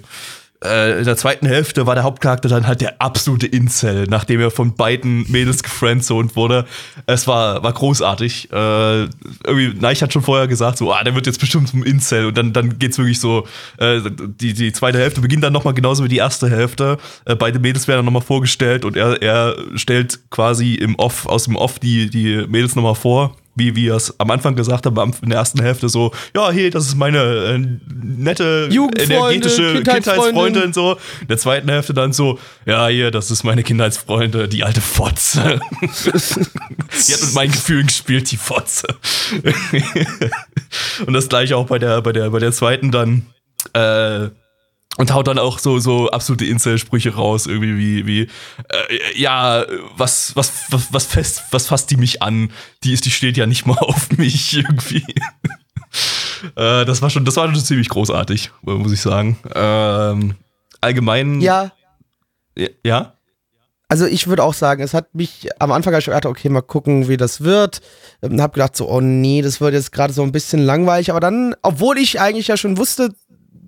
[0.64, 4.52] äh, in der zweiten Hälfte war der Hauptcharakter dann halt der absolute Incel, nachdem er
[4.52, 6.66] von beiden Mädels gefriendzoned wurde.
[7.08, 8.52] Es war, war großartig.
[8.52, 9.02] Äh,
[9.46, 12.28] irgendwie, Neich hat schon vorher gesagt, so, ah, der wird jetzt bestimmt zum Incel.
[12.28, 13.48] Und dann, dann geht's wirklich so,
[13.78, 14.02] äh,
[14.40, 16.98] die, die zweite Hälfte beginnt dann nochmal genauso wie die erste Hälfte.
[17.26, 21.46] Äh, beide Mädels werden dann nochmal vorgestellt und er, er stellt quasi im Off, aus
[21.46, 25.30] dem Off die, die Mädels nochmal vor wie wir es am Anfang gesagt haben, in
[25.30, 27.58] der ersten Hälfte so, ja, hey, das ist meine äh,
[28.04, 30.98] nette, energetische Kindheitsfreundin, so.
[31.22, 35.60] In der zweiten Hälfte dann so, ja, hier, das ist meine Kindheitsfreunde, die alte Fotze.
[35.82, 38.88] die hat mit meinen Gefühlen gespielt, die Fotze.
[41.06, 43.26] Und das gleiche auch bei der, bei der, bei der zweiten dann,
[43.74, 44.30] äh,
[44.98, 48.22] und haut dann auch so so absolute Incel-Sprüche raus irgendwie wie wie
[48.70, 52.52] äh, ja was was was was fest was fasst die mich an?
[52.84, 55.06] Die ist die steht ja nicht mal auf mich irgendwie.
[56.56, 59.38] Äh, das war schon das war schon ziemlich großartig muss ich sagen.
[59.54, 60.36] Ähm,
[60.80, 61.72] allgemein ja.
[62.84, 63.14] Ja?
[63.92, 67.10] Also ich würde auch sagen, es hat mich am Anfang ich gedacht, okay, mal gucken,
[67.10, 67.82] wie das wird.
[68.22, 71.12] Und hab gedacht so, oh nee, das wird jetzt gerade so ein bisschen langweilig.
[71.12, 73.14] Aber dann, obwohl ich eigentlich ja schon wusste,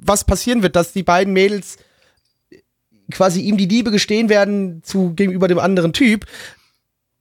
[0.05, 1.77] was passieren wird, dass die beiden Mädels
[3.11, 6.25] quasi ihm die Liebe gestehen werden zu gegenüber dem anderen Typ,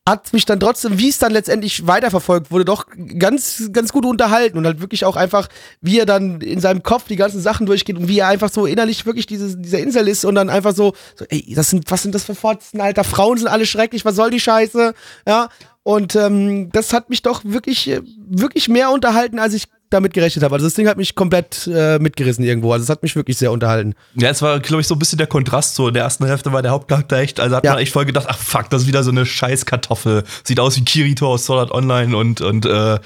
[0.09, 2.87] hat mich dann trotzdem, wie es dann letztendlich weiterverfolgt wurde, doch
[3.19, 5.49] ganz, ganz gut unterhalten und halt wirklich auch einfach,
[5.81, 8.67] wie er dann in seinem Kopf die ganzen Sachen durchgeht und wie er einfach so
[8.67, 12.03] innerlich wirklich diese, dieser Insel ist und dann einfach so, so, ey, das sind, was
[12.03, 14.93] sind das für Fotzen, Alter, Frauen sind alle schrecklich, was soll die Scheiße,
[15.29, 15.49] ja,
[15.85, 20.55] und ähm, das hat mich doch wirklich, wirklich mehr unterhalten, als ich damit gerechnet habe.
[20.55, 22.73] Also das Ding hat mich komplett äh, mitgerissen irgendwo.
[22.73, 23.95] Also es hat mich wirklich sehr unterhalten.
[24.15, 25.75] Ja, es war, glaube ich, so ein bisschen der Kontrast.
[25.75, 27.73] So in der ersten Hälfte war der Hauptcharakter echt, also hat ja.
[27.73, 30.25] man echt voll gedacht, ach fuck, das ist wieder so eine Scheißkartoffel.
[30.45, 32.99] Sieht aus wie Kirito aus Sword Art Online und, und äh,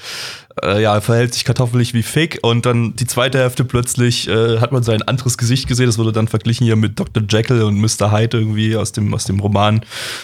[0.63, 2.39] äh, ja, verhält sich kartoffelig wie Fake.
[2.41, 5.87] Und dann die zweite Hälfte plötzlich äh, hat man sein anderes Gesicht gesehen.
[5.87, 7.23] Das wurde dann verglichen hier mit Dr.
[7.27, 8.11] Jekyll und Mr.
[8.11, 9.81] Hyde irgendwie aus dem, aus dem Roman,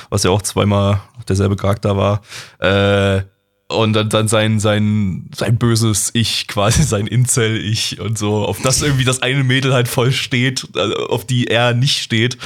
[0.09, 2.21] was ja auch zweimal derselbe Charakter war.
[2.59, 3.23] Äh,
[3.67, 8.81] und dann, dann sein, sein, sein böses Ich, quasi sein Incel-Ich und so, auf das
[8.81, 12.37] irgendwie das eine Mädel halt voll steht, äh, auf die er nicht steht.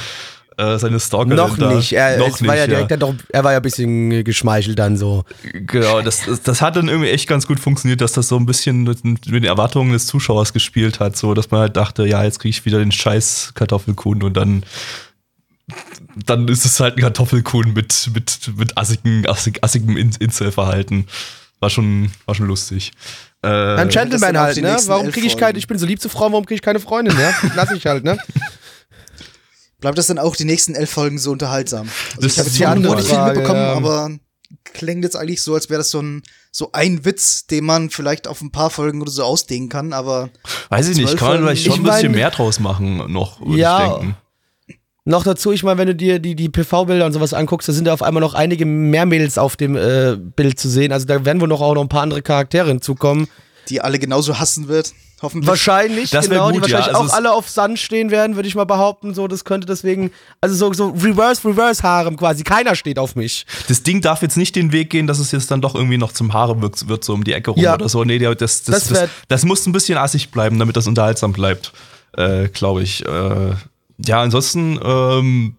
[0.56, 1.36] Äh, seine Stalker.
[1.36, 1.72] Noch da.
[1.72, 1.92] nicht.
[1.92, 2.96] Er, noch nicht, war ja direkt ja.
[2.96, 5.24] Doch, er war ja ein bisschen geschmeichelt dann so.
[5.52, 8.44] Genau, das, das, das, hat dann irgendwie echt ganz gut funktioniert, dass das so ein
[8.44, 12.24] bisschen mit, mit den Erwartungen des Zuschauers gespielt hat, so dass man halt dachte, ja,
[12.24, 14.64] jetzt kriege ich wieder den scheiß Kartoffelkuchen und dann
[16.26, 21.06] dann ist es halt ein Kartoffelkuchen mit, mit, mit assigen, assig, assigem Incel-Verhalten.
[21.60, 22.92] War schon, war schon lustig.
[23.42, 24.76] Äh, ein Gentleman halt, ne?
[24.86, 27.16] Warum kriege ich keine, ich bin so lieb zu Frauen, warum kriege ich keine Freundin,
[27.16, 27.34] ne?
[27.56, 28.18] Lass ich halt, ne?
[29.80, 31.88] Bleibt das dann auch die nächsten elf Folgen so unterhaltsam?
[32.16, 33.72] Also das ich habe jetzt die Antwort nicht mitbekommen, ja.
[33.74, 34.10] aber
[34.64, 38.26] klingt jetzt eigentlich so, als wäre das so ein, so ein Witz, den man vielleicht
[38.26, 40.30] auf ein paar Folgen oder so ausdehnen kann, aber.
[40.70, 43.84] Weiß ich nicht, kann man vielleicht schon ein bisschen mehr draus machen, noch, würde ja,
[43.84, 44.16] ich denken.
[45.08, 47.86] Noch dazu, ich meine, wenn du dir die, die PV-Bilder und sowas anguckst, da sind
[47.86, 50.92] ja auf einmal noch einige mehr Mädels auf dem äh, Bild zu sehen.
[50.92, 53.26] Also da werden wohl noch auch noch ein paar andere Charaktere hinzukommen.
[53.70, 54.92] Die alle genauso hassen wird,
[55.22, 55.48] hoffentlich.
[55.48, 56.92] Wahrscheinlich, das genau, gut, die wahrscheinlich ja.
[56.92, 59.14] also auch alle auf Sand stehen werden, würde ich mal behaupten.
[59.14, 60.10] So, das könnte deswegen,
[60.42, 62.44] also so, so Reverse, Reverse Harem quasi.
[62.44, 63.46] Keiner steht auf mich.
[63.66, 66.12] Das Ding darf jetzt nicht den Weg gehen, dass es jetzt dann doch irgendwie noch
[66.12, 67.72] zum Harem wird, wird so um die Ecke rum ja.
[67.72, 68.04] oder so.
[68.04, 71.72] Nee, das, das, das, das, das muss ein bisschen assig bleiben, damit das unterhaltsam bleibt,
[72.14, 73.06] äh, glaube ich.
[73.06, 73.54] Äh,
[74.04, 75.56] ja, ansonsten, ähm,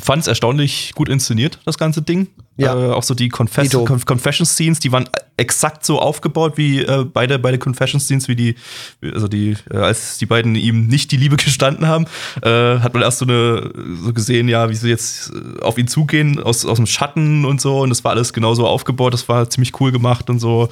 [0.00, 2.28] fand es erstaunlich gut inszeniert, das ganze Ding.
[2.56, 2.74] Ja.
[2.74, 7.38] Äh, auch so die Confess Conf Confession-Scenes, die waren exakt so aufgebaut wie äh, beide,
[7.38, 8.54] beide Confession-Scenes, wie die,
[9.02, 12.06] also die, äh, als die beiden ihm nicht die Liebe gestanden haben,
[12.42, 13.70] äh, hat man erst so eine,
[14.02, 17.60] so gesehen, ja, wie sie jetzt äh, auf ihn zugehen, aus, aus dem Schatten und
[17.60, 20.68] so, und das war alles genauso aufgebaut, das war ziemlich cool gemacht und so.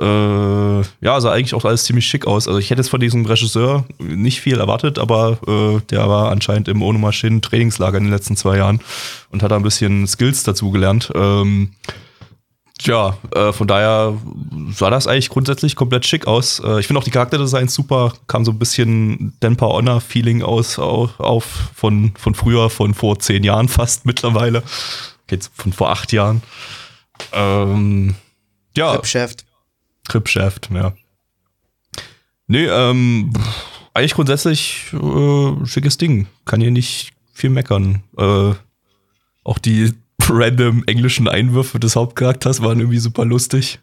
[0.00, 2.48] Äh, ja, sah eigentlich auch alles ziemlich schick aus.
[2.48, 6.68] Also ich hätte jetzt von diesem Regisseur nicht viel erwartet, aber äh, der war anscheinend
[6.68, 8.80] im Ono Maschinen Trainingslager in den letzten zwei Jahren
[9.30, 11.12] und hat da ein bisschen Skills dazu gelernt.
[11.14, 11.72] Ähm,
[12.82, 14.18] Tja, äh, von daher
[14.72, 16.58] sah das eigentlich grundsätzlich komplett schick aus.
[16.58, 21.20] Äh, ich finde auch die Charakterdesigns super, kam so ein bisschen Denpa Honor-Feeling aus auf,
[21.20, 21.44] auf,
[21.76, 24.64] von, von früher, von vor zehn Jahren fast mittlerweile.
[25.28, 26.42] Geht von vor acht Jahren.
[27.32, 28.16] Ähm,
[28.76, 28.96] ja.
[28.96, 29.44] Geschäft.
[30.08, 30.94] Kripschaft, ja.
[32.46, 33.32] Nee, ähm,
[33.94, 36.26] eigentlich grundsätzlich äh, schickes Ding.
[36.44, 38.02] Kann hier nicht viel meckern.
[38.16, 38.52] Äh,
[39.44, 39.92] auch die
[40.28, 43.80] random englischen Einwürfe des Hauptcharakters waren irgendwie super lustig.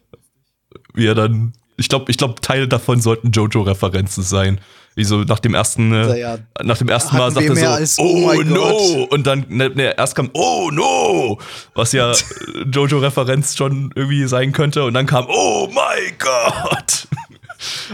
[0.94, 4.60] Wie er dann, ich glaube, ich glaube, Teile davon sollten Jojo-Referenzen sein.
[4.96, 8.32] Wie so nach dem ersten, äh, ja, nach dem ersten Mal sagt er so, oh,
[8.36, 8.54] oh no!
[8.54, 9.12] Gott.
[9.12, 11.38] Und dann, ne, ne, erst kam, oh no!
[11.74, 12.12] Was ja
[12.72, 14.84] Jojo-Referenz schon irgendwie sein könnte.
[14.84, 17.06] Und dann kam, oh my God!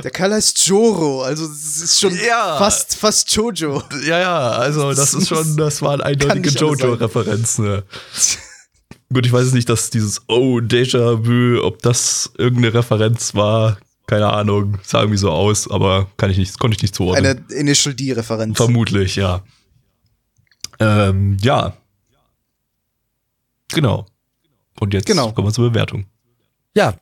[0.02, 2.56] Der Kerl heißt Joro, also es ist schon Ja.
[2.56, 3.82] fast, fast Jojo.
[4.06, 6.50] Ja, ja, also das ist schon, das waren eindeutige.
[6.50, 7.64] Jojo-Referenzen.
[7.64, 7.82] Ne?
[9.12, 14.78] Gut, ich weiß nicht, dass dieses Oh, Déjà-vu, ob das irgendeine Referenz war, keine Ahnung,
[14.82, 17.24] sah irgendwie so aus, aber kann ich nicht, konnte ich nicht zuordnen.
[17.48, 18.56] Eine Initial D-Referenz.
[18.56, 19.42] Vermutlich, ja.
[20.78, 21.76] Ähm, ja.
[23.72, 24.06] Genau.
[24.78, 25.32] Und jetzt Genau.
[25.32, 26.06] kommen wir zur Bewertung.
[26.76, 26.94] Ja,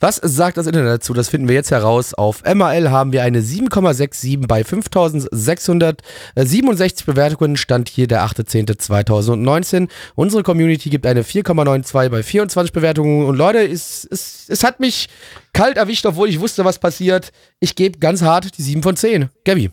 [0.00, 1.12] was sagt das Internet dazu?
[1.12, 2.14] Das finden wir jetzt heraus.
[2.14, 7.58] Auf MAL haben wir eine 7,67 bei 5667 Bewertungen.
[7.58, 9.90] Stand hier der 8.10.2019.
[10.14, 13.26] Unsere Community gibt eine 4,92 bei 24 Bewertungen.
[13.26, 15.10] Und Leute, es, es, es hat mich
[15.52, 17.30] kalt erwischt, obwohl ich wusste, was passiert.
[17.60, 19.28] Ich gebe ganz hart die 7 von 10.
[19.44, 19.70] Gabi,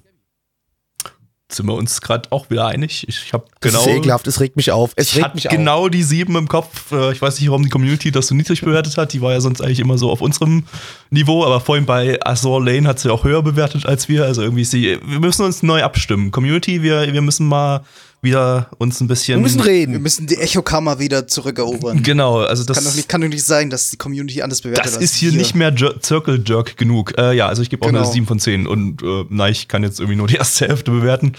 [1.55, 3.05] Sind wir uns gerade auch wieder einig?
[3.07, 3.85] Ich habe das genau.
[3.85, 4.91] ist ekelhaft, es regt mich auf.
[4.95, 5.55] Es Ich regt mich auf.
[5.55, 6.91] genau die sieben im Kopf.
[6.91, 9.13] Äh, Ich weiß nicht, warum die Community das so niedrig bewertet hat.
[9.13, 10.63] Die war ja sonst eigentlich immer so auf unserem
[11.09, 11.45] Niveau.
[11.45, 14.25] Aber vorhin bei Azor Lane hat sie auch höher bewertet als wir.
[14.25, 14.99] Also irgendwie ist sie.
[15.03, 16.31] Wir müssen uns neu abstimmen.
[16.31, 17.81] Community, wir, wir müssen mal
[18.25, 19.37] wieder uns ein bisschen.
[19.37, 20.01] Wir müssen Wir reden.
[20.01, 22.03] müssen die Echokammer wieder zurückerobern.
[22.03, 22.75] Genau, also das.
[22.75, 25.31] Kann doch, nicht, kann doch nicht sein, dass die Community anders bewertet das ist hier
[25.31, 25.37] wir.
[25.37, 27.17] nicht mehr Jer Circle Jerk genug.
[27.17, 28.03] Äh, ja, also ich gebe auch Genau.
[28.03, 28.67] eine 7 von 10.
[28.67, 31.31] Und äh, nein, ich kann jetzt irgendwie nur die erste Hälfte bewerten.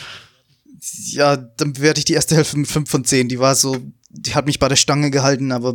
[1.10, 3.28] Ja, dann bewerte ich die erste Hälfte mit 5 von 10.
[3.28, 3.76] Die war so,
[4.10, 5.74] die hat mich bei der Stange gehalten, aber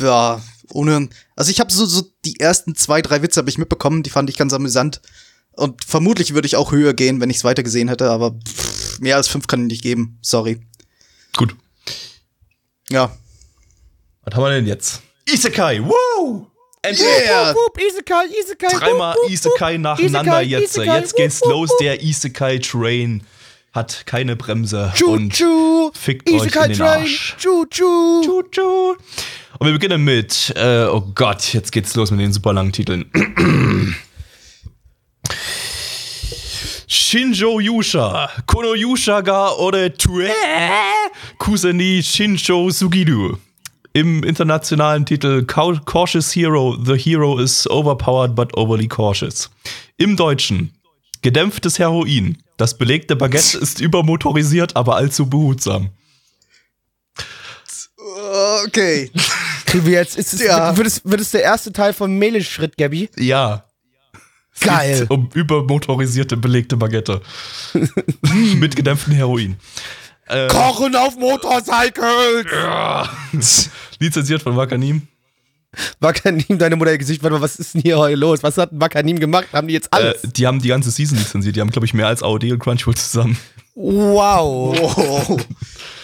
[0.00, 1.08] ja, ohne.
[1.36, 4.28] Also ich habe so, so die ersten zwei, drei Witze habe ich mitbekommen, die fand
[4.28, 5.00] ich ganz amüsant.
[5.52, 8.83] Und vermutlich würde ich auch höher gehen, wenn ich es weiter gesehen hätte, aber pff,
[9.00, 10.18] mehr als 5 kann ich nicht geben.
[10.22, 10.60] Sorry.
[11.36, 11.54] Gut.
[12.90, 13.16] Ja.
[14.22, 15.02] Was haben wir denn jetzt?
[15.28, 16.46] Isekai, wow!
[16.82, 17.06] Endlich!
[17.06, 17.54] Yeah!
[17.54, 20.76] Wupp, wupp, Isekai, Isekai, Dreimal Isekai nacheinander Isekai, jetzt.
[20.76, 21.70] Isekai, jetzt geht's los.
[21.80, 23.22] Der Isekai-Train
[23.72, 24.92] hat keine Bremse.
[24.96, 25.90] Choo, und choo.
[25.94, 27.00] fickt euch Isekai in den Train.
[27.02, 27.36] Arsch.
[27.38, 28.22] Choo, choo.
[28.24, 28.96] Choo, choo.
[29.58, 33.10] Und wir beginnen mit, äh, oh Gott, jetzt geht's los mit den super langen Titeln.
[36.94, 40.30] Shinjo Yusha, Kono Yusha ga ore tue,
[41.38, 43.36] Kuseni Shinjo Sugiru.
[43.94, 49.50] Im internationalen Titel Cau- Cautious Hero, The Hero is overpowered but overly cautious.
[49.98, 50.70] Im Deutschen
[51.22, 52.38] Gedämpftes Heroin.
[52.58, 55.90] Das belegte Baguette ist übermotorisiert, aber allzu behutsam.
[58.66, 59.10] Okay.
[59.66, 60.76] Kriegen wir jetzt, ist es, Ja.
[60.76, 63.08] wird, es, wird es der erste Teil vom Mele-Schritt, Gabby?
[63.16, 63.64] Ja.
[64.54, 65.06] Es Geil.
[65.08, 67.20] Um übermotorisierte belegte Baguette.
[68.56, 69.56] Mit gedämpftem Heroin.
[70.26, 72.46] Äh, Kochen auf Motorcycles!
[73.98, 75.02] lizenziert von Wakanim.
[76.00, 78.42] Wakanim, deine Mutter ihr Gesicht, warte mal, was ist denn hier heute los?
[78.44, 79.48] Was hat Wakanim gemacht?
[79.52, 80.22] Haben die jetzt Äh, alles?
[80.22, 81.56] die haben die ganze Season lizenziert.
[81.56, 83.36] Die haben, glaube ich, mehr als AOD und Crunchyroll zusammen.
[83.74, 84.76] Wow.
[85.28, 85.38] Oh.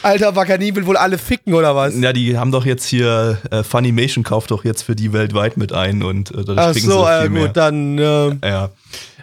[0.02, 1.94] Alter, Wakanim will wohl alle ficken, oder was?
[1.98, 5.72] Ja, die haben doch jetzt hier, äh, Funimation kauft doch jetzt für die weltweit mit
[5.72, 7.46] ein und äh, dadurch Ach kriegen so, sie äh, viel mehr.
[7.46, 8.70] gut, dann, äh, Ja.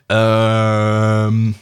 [0.10, 1.56] Ähm,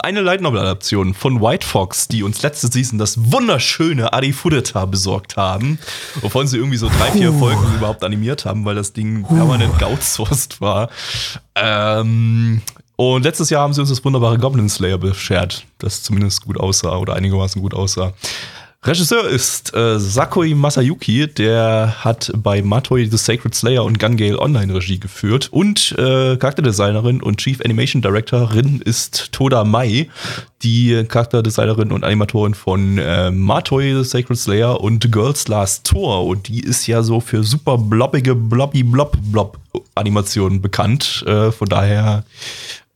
[0.00, 5.36] eine Light Novel Adaption von White Fox, die uns letzte Season das wunderschöne Arifudeta besorgt
[5.36, 5.80] haben,
[6.20, 10.60] wovon sie irgendwie so drei, vier Folgen überhaupt animiert haben, weil das Ding permanent geoutsourced
[10.60, 10.90] war.
[11.56, 12.62] Ähm,
[12.96, 16.96] und letztes Jahr haben sie uns das wunderbare Goblin Slayer beschert, das zumindest gut aussah
[16.96, 18.12] oder einigermaßen gut aussah.
[18.86, 24.38] Regisseur ist äh, Sakoi Masayuki, der hat bei Matoi The Sacred Slayer und Gun Gale
[24.38, 30.10] Online Regie geführt und äh, Charakterdesignerin und Chief Animation Directorin ist Toda Mai,
[30.62, 36.48] die Charakterdesignerin und Animatorin von äh, Matoi The Sacred Slayer und Girls Last Tour und
[36.48, 39.58] die ist ja so für super blobbige blobby blob blob
[39.94, 42.24] Animationen bekannt, äh, von daher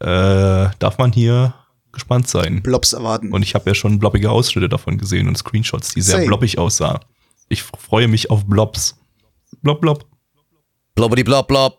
[0.00, 1.54] äh, darf man hier
[1.92, 2.62] gespannt sein.
[2.62, 3.32] Blobs erwarten.
[3.32, 6.26] Und ich habe ja schon blobbige Ausschnitte davon gesehen und Screenshots, die sehr Same.
[6.26, 7.00] blobbig aussah.
[7.48, 8.96] Ich freue mich auf Blobs.
[9.62, 10.06] Blob, blob.
[10.94, 11.78] blobbidi blob blob.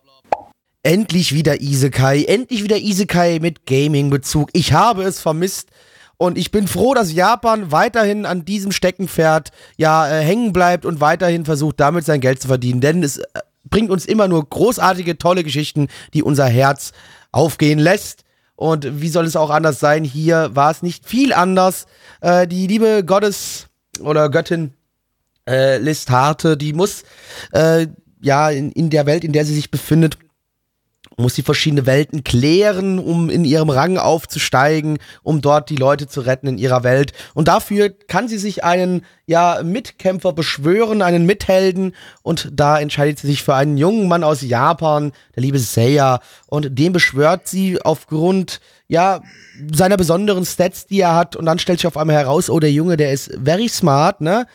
[0.81, 4.49] Endlich wieder Isekai, endlich wieder Isekai mit Gaming-Bezug.
[4.53, 5.69] Ich habe es vermisst.
[6.17, 10.99] Und ich bin froh, dass Japan weiterhin an diesem Steckenpferd ja äh, hängen bleibt und
[10.99, 12.81] weiterhin versucht, damit sein Geld zu verdienen.
[12.81, 13.23] Denn es äh,
[13.69, 16.91] bringt uns immer nur großartige, tolle Geschichten, die unser Herz
[17.31, 18.23] aufgehen lässt.
[18.55, 20.03] Und wie soll es auch anders sein?
[20.03, 21.85] Hier war es nicht viel anders.
[22.21, 23.67] Äh, die liebe Gottes
[24.01, 24.73] oder Göttin
[25.47, 27.03] äh, List Harte, die muss
[27.53, 27.87] äh,
[28.21, 30.17] ja in, in der Welt, in der sie sich befindet,
[31.19, 36.21] muss sie verschiedene Welten klären, um in ihrem Rang aufzusteigen, um dort die Leute zu
[36.21, 37.13] retten in ihrer Welt.
[37.33, 41.93] Und dafür kann sie sich einen ja Mitkämpfer beschwören, einen Mithelden.
[42.23, 46.21] Und da entscheidet sie sich für einen jungen Mann aus Japan, der liebe Seiya.
[46.47, 49.21] Und den beschwört sie aufgrund ja
[49.73, 51.35] seiner besonderen Stats, die er hat.
[51.35, 54.47] Und dann stellt sich auf einmal heraus, oh der Junge, der ist very smart, ne?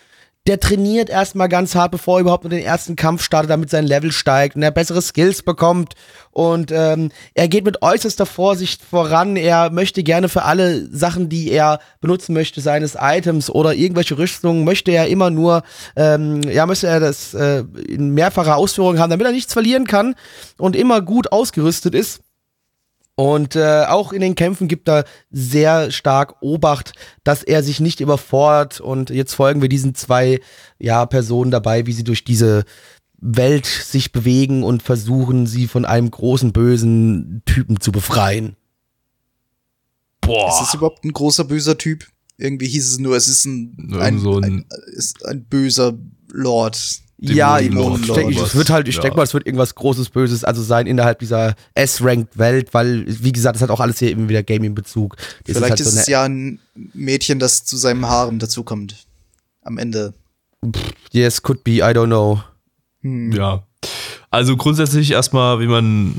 [0.47, 3.87] Der trainiert erstmal ganz hart, bevor er überhaupt nur den ersten Kampf startet, damit sein
[3.87, 5.95] Level steigt und er bessere Skills bekommt.
[6.33, 9.37] Und ähm, er geht mit äußerster Vorsicht voran.
[9.37, 14.65] Er möchte gerne für alle Sachen, die er benutzen möchte, seines Items oder irgendwelche Rüstungen,
[14.65, 15.63] möchte er immer nur,
[15.97, 20.15] ähm, ja, möchte er das äh, in mehrfacher Ausführung haben, damit er nichts verlieren kann
[20.59, 22.24] und immer gut ausgerüstet ist.
[23.17, 28.01] Und äh, auch in den Kämpfen gibt er sehr stark Obacht, dass er sich nicht
[28.01, 28.81] überfordert.
[28.81, 30.41] Und jetzt folgen wir diesen zwei
[30.79, 32.65] ja, Personen dabei, wie sie durch diese
[33.21, 38.57] Welt sich bewegen und versuchen, sie von einem großen bösen Typen zu befreien.
[40.21, 40.49] Boah.
[40.49, 42.07] Ist das überhaupt ein großer böser Typ?
[42.37, 45.97] Irgendwie hieß es nur, es ist ein, ein, so ein, ein, ist ein böser
[46.33, 47.04] Lord.
[47.19, 48.19] Ja, ich, Dämonenlord.
[48.19, 49.03] ich, denke, es wird halt, ich Ja.
[49.03, 53.57] denke mal, es wird irgendwas Großes, Böses, also sein innerhalb dieser S-Ranked-Welt, weil, wie gesagt,
[53.57, 55.17] es hat auch alles hier eben wieder Gaming-Bezug.
[55.17, 56.59] Das Vielleicht halt ist, so es ja ein
[56.93, 59.07] Mädchen, das zu seinem Harem dazukommt.
[59.63, 60.13] Am Ende.
[61.13, 62.43] Yes, could be, I don't know.
[63.03, 63.63] Ja.
[64.35, 66.17] Also grundsätzlich erstmal, wie man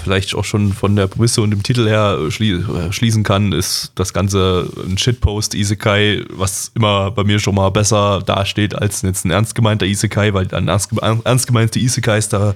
[0.00, 3.90] vielleicht auch schon von der Prämisse und dem Titel her schlie äh, schließen kann, ist
[3.96, 9.24] das Ganze ein Shitpost Isekai, was immer bei mir schon mal besser dasteht als jetzt
[9.24, 10.92] ein ernst gemeinter Isekai, weil ein ernst,
[11.24, 12.54] ernst gemeinte Isekais, da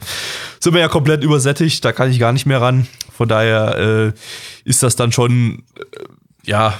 [0.60, 2.86] sind wir ja komplett übersättigt, da kann ich gar nicht mehr ran.
[3.12, 4.12] Von daher äh,
[4.62, 6.78] ist das dann schon, äh, ja,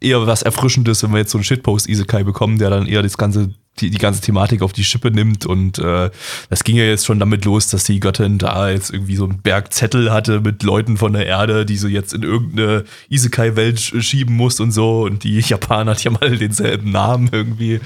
[0.00, 3.54] eher was Erfrischendes, wenn wir jetzt so einen Shitpost-Isekai bekommen, der dann eher das ganze,
[3.80, 5.46] die, die ganze Thematik auf die Schippe nimmt.
[5.46, 6.10] Und äh,
[6.50, 9.40] das ging ja jetzt schon damit los, dass die Göttin da jetzt irgendwie so einen
[9.40, 14.02] Berg Zettel hatte mit Leuten von der Erde, die sie jetzt in irgendeine Isekai-Welt sch-
[14.02, 15.02] schieben muss und so.
[15.02, 17.80] Und die Japaner hat ja mal denselben Namen irgendwie.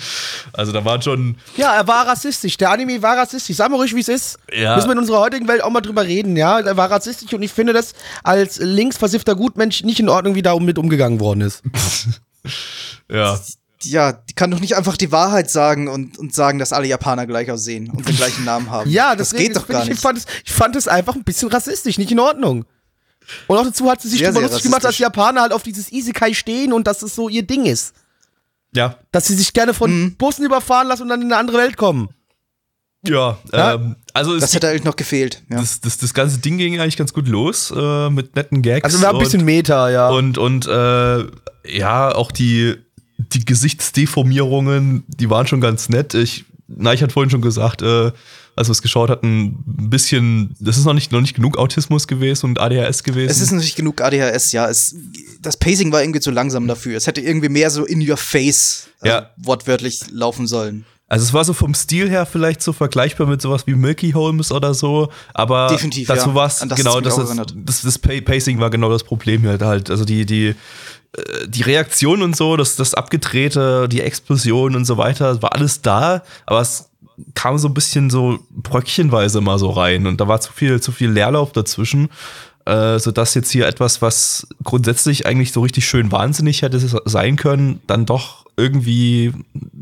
[0.53, 1.37] Also da waren schon.
[1.57, 2.57] Ja, er war rassistisch.
[2.57, 3.57] Der Anime war rassistisch.
[3.57, 4.39] Sag mal ruhig, wie es ist.
[4.53, 4.75] Ja.
[4.75, 6.59] Müssen wir in unserer heutigen Welt auch mal drüber reden, ja?
[6.59, 7.95] Er war rassistisch und ich finde das
[8.25, 11.63] als linksversiffter Gutmensch nicht in Ordnung, wie da mit umgegangen worden ist.
[13.11, 13.39] Ja.
[13.91, 17.27] Ja, die kann doch nicht einfach die Wahrheit sagen und, und sagen, dass alle Japaner
[17.27, 18.91] gleich aussehen und den gleichen Namen haben.
[18.97, 19.99] Ja, das deswegen, geht doch das gar ich, nicht.
[19.99, 22.65] ich, fand es, ich fand es einfach ein bisschen rassistisch, nicht in Ordnung.
[23.49, 24.99] Und auch dazu hat sie sich Sehr, drüber sehr lustig gemacht, dass.
[24.99, 27.95] Japaner halt auf dieses Isekai stehen und dass es so ihr Ding ist.
[28.73, 28.97] Ja.
[29.11, 30.17] Dass sie sich gerne von Mhm.
[30.17, 32.09] Bussen überfahren lassen und dann in eine andere Welt kommen.
[33.05, 33.39] Ja.
[33.53, 33.75] Ja.
[33.75, 35.43] Ähm, also es Das hätte eigentlich noch gefehlt.
[35.51, 35.59] Ja.
[35.59, 38.85] das, das, das ganze Ding ging eigentlich ganz gut los äh, mit netten Gags.
[38.85, 40.09] Also wir haben ein bisschen Meta, ja.
[40.11, 41.27] Und, und äh,
[41.69, 42.77] ja, auch die,
[43.33, 46.15] die Gesichtsdeformierungen, die waren schon ganz nett.
[46.15, 48.11] Ich, Neich hat vorhin schon gesagt, äh,
[48.57, 52.09] als wir es geschaut hatten, ein bisschen, das ist noch nicht, noch nicht genug Autismus
[52.09, 53.31] gewesen und ADHS gewesen.
[53.31, 54.69] Es ist natürlich genug ADHS, ja.
[54.69, 54.97] Es,
[55.43, 56.97] das Pacing war irgendwie zu langsam dafür.
[56.97, 59.31] Es hätte irgendwie mehr so in your face äh, Ja.
[59.37, 60.87] wortwörtlich laufen sollen.
[61.09, 64.51] also es war so vom Stil her vielleicht so vergleichbar mit sowas wie Milky Holmes
[64.51, 66.35] oder so, aber Definitiv, dazu ja.
[66.35, 67.15] war es genau, das,
[67.65, 69.89] das, das Pa- Pacing war genau das Problem hier halt.
[69.91, 70.55] Also die, die,
[71.47, 76.23] die Reaktion und so, das, das Abgedrehte, die Explosion und so weiter, war alles da,
[76.47, 76.91] aber es
[77.35, 80.93] kam so ein bisschen so bröckchenweise mal so rein und da war zu viel, zu
[80.93, 82.09] viel Leerlauf dazwischen.
[82.67, 87.81] Äh, sodass jetzt hier etwas, was grundsätzlich eigentlich so richtig schön wahnsinnig hätte sein können,
[87.87, 89.33] dann doch irgendwie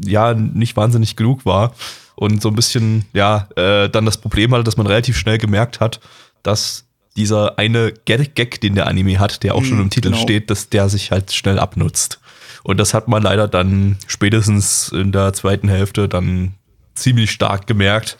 [0.04, 1.72] ja nicht wahnsinnig genug war
[2.14, 5.80] und so ein bisschen ja äh, dann das Problem hatte, dass man relativ schnell gemerkt
[5.80, 6.00] hat,
[6.42, 6.84] dass
[7.16, 10.22] dieser eine Gag, den der Anime hat, der auch Mhm, schon im Titel genau.
[10.22, 12.20] steht, dass der sich halt schnell abnutzt.
[12.62, 16.54] Und das hat man leider dann spätestens in der zweiten Hälfte dann
[16.94, 18.16] ziemlich stark gemerkt.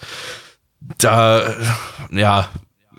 [0.99, 1.55] Da,
[2.11, 2.51] ja,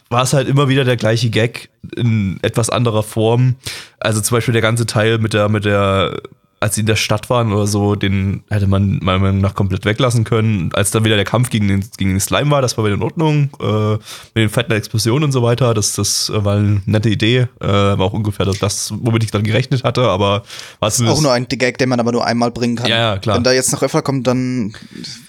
[0.10, 3.55] war es halt immer wieder der gleiche Gag in etwas anderer Form.
[3.99, 6.19] Also zum Beispiel der ganze Teil mit der, mit der,
[6.65, 9.86] als sie in der Stadt waren oder so, den hätte man meiner Meinung nach komplett
[9.86, 10.71] weglassen können.
[10.73, 13.04] Als dann wieder der Kampf gegen den, gegen den Slime war, das war wieder in
[13.04, 13.51] Ordnung.
[13.62, 14.01] Äh, mit
[14.36, 17.47] den fetten Explosionen und so weiter, das, das äh, war eine nette Idee.
[17.62, 20.43] Äh, war auch ungefähr das, womit ich dann gerechnet hatte, aber
[20.80, 22.89] war Auch zumindest- nur ein Gag, den man aber nur einmal bringen kann.
[22.89, 23.36] Ja, ja, klar.
[23.36, 24.75] Wenn da jetzt noch öfter kommt, dann,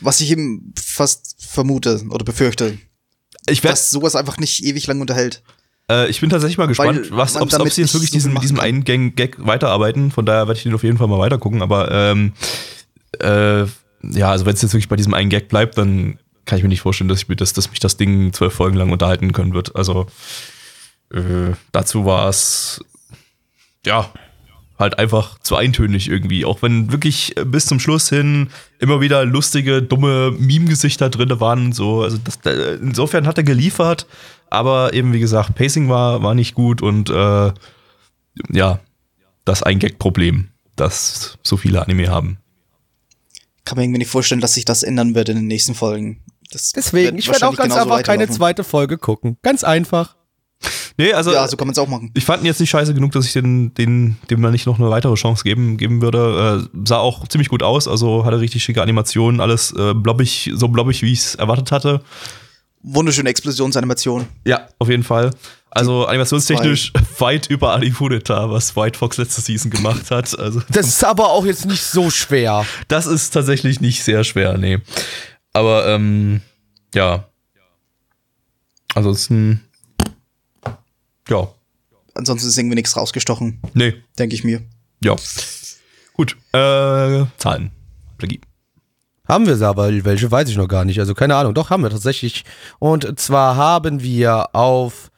[0.00, 2.78] was ich eben fast vermute oder befürchte,
[3.46, 5.42] ich werd, dass sowas einfach nicht ewig lang unterhält.
[5.90, 8.42] Äh, ich bin tatsächlich mal gespannt, Weil was, ob, ob sie jetzt wirklich diesen, mit
[8.42, 10.10] diesem einen Gang Gag weiterarbeiten.
[10.10, 11.62] Von daher werde ich den auf jeden Fall mal weiter gucken.
[11.62, 12.32] Aber ähm,
[13.20, 13.64] äh,
[14.02, 16.68] ja, also wenn es jetzt wirklich bei diesem einen Gag bleibt, dann kann ich mir
[16.68, 19.54] nicht vorstellen, dass, ich mir das, dass mich das Ding zwölf Folgen lang unterhalten können
[19.54, 19.74] wird.
[19.74, 20.06] Also
[21.12, 22.84] äh, dazu war es
[23.84, 24.10] ja
[24.78, 26.44] halt einfach zu eintönig irgendwie.
[26.44, 31.66] Auch wenn wirklich bis zum Schluss hin immer wieder lustige, dumme Meme-Gesichter drin waren.
[31.66, 32.02] und So.
[32.02, 34.06] Also das, äh, insofern hat er geliefert,
[34.50, 37.52] aber eben wie gesagt, Pacing war, war nicht gut und äh,
[38.52, 38.80] ja,
[39.44, 42.38] das ein Gag-Problem, das so viele Anime haben.
[43.64, 46.22] Kann mir irgendwie nicht vorstellen, dass sich das ändern wird in den nächsten Folgen.
[46.50, 49.38] Das Deswegen, ich werde auch ganz einfach keine zweite Folge gucken.
[49.42, 50.16] Ganz einfach.
[50.98, 52.10] Nee, also, ja, so kann man es auch machen.
[52.14, 54.78] ich fand ihn jetzt nicht scheiße genug, dass ich den, den, dem da nicht noch
[54.78, 56.68] eine weitere Chance geben, geben würde.
[56.74, 60.68] Äh, sah auch ziemlich gut aus, also hatte richtig schicke Animationen, alles äh, blobbig, so
[60.68, 62.00] blobbig, wie ich es erwartet hatte.
[62.82, 64.26] Wunderschöne Explosionsanimation.
[64.46, 65.32] Ja, auf jeden Fall.
[65.70, 70.38] Also animationstechnisch weit über Ali Fudeta, was White Fox letzte Season gemacht hat.
[70.38, 72.64] Also Das ist aber auch jetzt nicht so schwer.
[72.88, 74.78] das ist tatsächlich nicht sehr schwer, nee.
[75.52, 76.40] Aber ähm,
[76.94, 77.24] ja.
[78.94, 79.65] Ansonsten
[81.28, 81.48] ja,
[82.14, 84.62] Ansonsten ist irgendwie nichts rausgestochen, nee, denke ich mir.
[85.00, 85.14] ja.
[86.14, 87.70] Gut, äh, Zahlen.
[88.16, 88.40] Blackie.
[89.28, 90.98] Haben wir sie aber, welche weiß ich noch gar nicht.
[90.98, 91.52] Also keine Ahnung.
[91.52, 92.44] Doch, haben wir tatsächlich.
[92.78, 95.10] Und zwar haben wir auf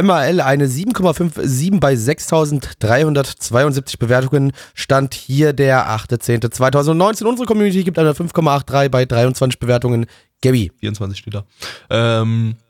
[0.00, 4.52] MAL eine 7,57 bei 6.372 Bewertungen.
[4.74, 7.24] Stand hier der 8.10.2019.
[7.24, 10.06] Unsere Community gibt eine 5,83 bei 23 Bewertungen.
[10.42, 11.44] Gabby, 24 steht da.
[11.90, 12.60] Ähm, äh,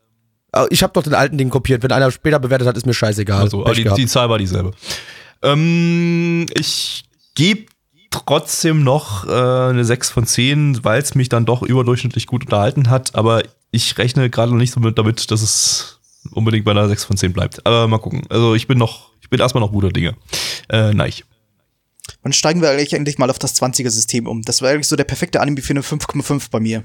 [0.70, 1.82] ich habe doch den alten Ding kopiert.
[1.82, 3.42] Wenn einer später bewertet hat, ist mir scheißegal.
[3.42, 3.99] also, die, gehabt.
[3.99, 4.72] die Zahl war dieselbe.
[5.42, 7.66] Ähm, ich gebe
[8.11, 12.88] trotzdem noch äh, eine 6 von 10, weil es mich dann doch überdurchschnittlich gut unterhalten
[12.88, 16.01] hat, aber ich rechne gerade noch nicht so mit, damit, dass es
[16.32, 17.64] unbedingt bei einer 6 von 10 bleibt.
[17.66, 18.22] Aber mal gucken.
[18.30, 20.16] Also ich bin noch, ich bin erstmal noch guter Dinge.
[20.68, 21.12] Äh, nein.
[22.22, 24.42] Dann steigen wir eigentlich endlich mal auf das 20er-System um.
[24.42, 26.84] Das war eigentlich so der perfekte Anime für eine 5,5 bei mir.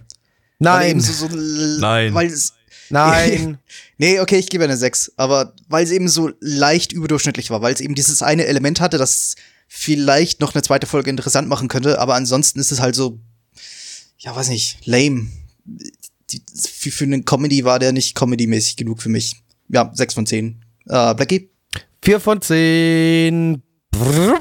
[0.60, 1.36] Weil eben Nein, so, so
[1.80, 2.14] Nein.
[2.14, 2.54] Weil es,
[2.92, 3.58] nein.
[3.98, 5.14] nee, okay, ich gebe eine 6.
[5.18, 8.98] Aber weil es eben so leicht überdurchschnittlich war, weil es eben dieses eine Element hatte,
[8.98, 9.36] das
[9.68, 13.20] vielleicht noch eine zweite Folge interessant machen könnte, aber ansonsten ist es halt so,
[14.18, 15.28] ja, weiß nicht, lame.
[15.66, 19.42] Die, für, für eine Comedy war der nicht comedy-mäßig genug für mich.
[19.70, 20.62] Ja, 6 von 10.
[20.88, 21.50] Äh, Blackie?
[22.02, 23.62] 4 von 10.
[23.92, 24.40] Brrr.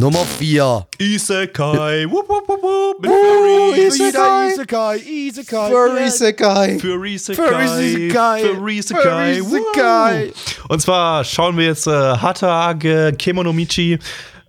[0.00, 0.86] Nummer 4.
[1.00, 2.06] Isekai.
[2.08, 3.86] Wup, wup, wup, wup, mit Uh, Furry.
[3.88, 4.52] Isekai.
[4.52, 5.70] Isekai, Isekai.
[5.72, 6.78] Furry Isekai.
[6.78, 8.40] Furry Isekai.
[8.44, 9.42] Furry Isekai.
[9.42, 10.32] Furry Isekai.
[10.68, 13.98] Und zwar schauen wir jetzt äh, Hatage Kemonomichi,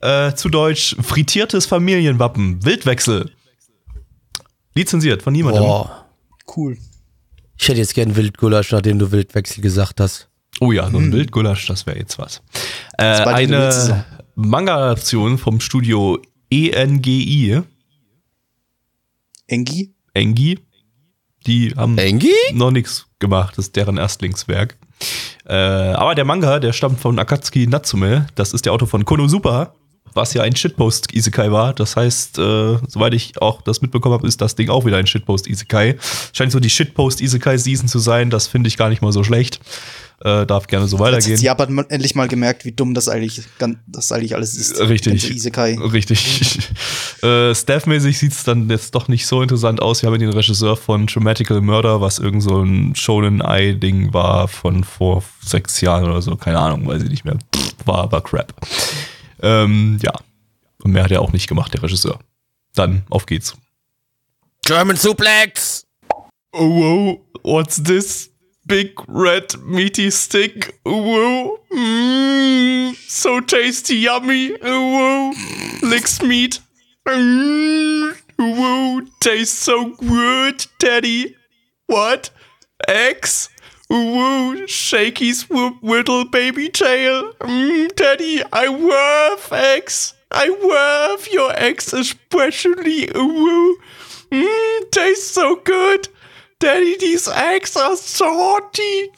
[0.01, 3.31] äh, zu Deutsch frittiertes Familienwappen, Wildwechsel.
[4.75, 5.63] Lizenziert von niemandem.
[5.63, 6.05] Boah.
[6.55, 6.77] Cool.
[7.59, 10.27] Ich hätte jetzt gern Wildgulasch, nachdem du Wildwechsel gesagt hast.
[10.61, 12.43] Oh ja, so ein Wildgulasch, das wäre jetzt was.
[12.99, 14.05] Äh, eine
[14.41, 16.17] Manga-Adaption vom Studio
[16.49, 17.61] ENGI,
[19.47, 19.93] Engi?
[20.13, 20.59] Engi.
[21.45, 22.31] Die haben Engi?
[22.53, 24.77] noch nichts gemacht, das ist deren Erstlingswerk.
[25.45, 29.73] Äh, aber der Manga, der stammt von Akatsuki Natsume, das ist der Autor von Konosuba,
[30.13, 31.73] was ja ein Shitpost-Isekai war.
[31.73, 35.07] Das heißt, äh, soweit ich auch das mitbekommen habe, ist das Ding auch wieder ein
[35.07, 35.97] Shitpost-Isekai.
[36.31, 39.59] Scheint so die Shitpost-Isekai-Season zu sein, das finde ich gar nicht mal so schlecht.
[40.21, 41.41] Äh, darf gerne so Jetzt hat weitergehen.
[41.41, 43.41] Japan endlich mal gemerkt, wie dumm das eigentlich,
[43.87, 44.77] das eigentlich alles ist.
[44.79, 45.29] Richtig.
[45.29, 45.77] Isekai.
[45.77, 46.59] Richtig.
[47.23, 50.01] äh, Staffmäßig sieht es dann jetzt doch nicht so interessant aus.
[50.01, 55.23] Wir haben den Regisseur von Dramatical Murder, was irgend so ein Shonen-Eye-Ding war von vor
[55.41, 56.35] sechs Jahren oder so.
[56.35, 57.37] Keine Ahnung, weiß ich nicht mehr.
[57.55, 58.53] Pff, War aber crap.
[59.41, 60.11] Ähm, ja.
[60.83, 62.19] Und mehr hat er auch nicht gemacht, der Regisseur.
[62.75, 63.55] Dann, auf geht's.
[64.65, 65.85] German Suplex!
[66.51, 68.28] Oh, wow, what's this?
[68.69, 70.79] Big red meaty stick.
[70.85, 71.57] Woo!
[71.71, 74.55] Mm, so tasty, yummy.
[74.61, 75.33] Woo!
[75.81, 76.59] Licks meat.
[77.07, 79.07] Mm, oh, wow.
[79.21, 81.35] Tastes so good, Teddy.
[81.87, 82.29] What?
[82.87, 83.49] Eggs?
[83.89, 84.55] Wow.
[84.67, 85.33] Shaky
[85.81, 87.33] little baby tail.
[87.39, 90.13] Mm, Teddy, I love eggs.
[90.29, 93.09] I love your eggs especially.
[93.15, 93.77] Woo!
[94.31, 96.07] Mmm, tastes so good.
[96.59, 99.11] Daddy, these eggs are salty.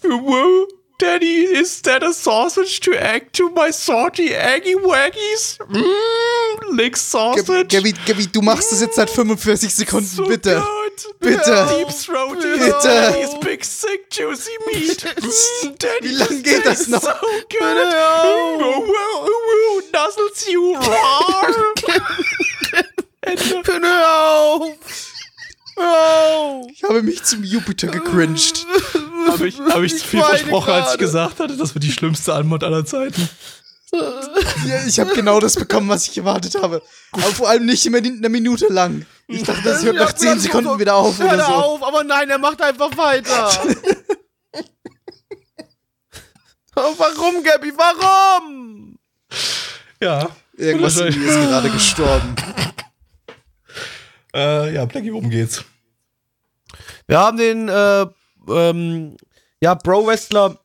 [0.99, 5.57] Daddy, is that a sausage to add to my salty eggy waggies?
[5.57, 7.67] Mmm, lick sausage.
[7.69, 10.61] Gabi, Gabi, du machst das jetzt seit 45 Sekunden, so bitte.
[10.61, 11.19] Good.
[11.19, 11.67] Bitte.
[11.79, 12.59] Deep throaty.
[12.59, 12.79] Bitte.
[12.83, 15.03] Daddy's big, sick, juicy meat.
[15.63, 17.01] Mm, Daddy, Wie lang geht das noch?
[17.01, 17.61] So good.
[17.61, 20.75] Whoa, whoa, whoa, nuzzles you.
[20.75, 21.73] Rawr.
[23.21, 23.63] Ende.
[23.65, 25.10] Hör auf!
[26.73, 28.65] Ich habe mich zum Jupiter gecringed.
[29.27, 30.97] Habe ich, hab ich zu viel versprochen, als ich gerade.
[30.97, 33.29] gesagt hatte, das wird die schlimmste Anmod aller Zeiten.
[33.93, 36.81] Ja, ich habe genau das bekommen, was ich erwartet habe.
[37.11, 39.05] Aber vor allem nicht immer eine Minute lang.
[39.27, 41.51] Ich dachte, das hört nach 10 Sekunden wieder auf Hör oder so.
[41.51, 43.51] auf, aber nein, er macht einfach weiter.
[46.73, 47.73] Oh, warum, Gabby?
[47.75, 48.97] Warum?
[49.99, 50.29] Ja.
[50.55, 52.35] Irgendwas in mir ist gerade gestorben.
[54.33, 55.63] Äh, ja, Blackie, worum geht's?
[57.11, 58.05] Wir haben den, äh,
[58.47, 59.17] ähm,
[59.59, 60.55] ja, Pro-Wrestler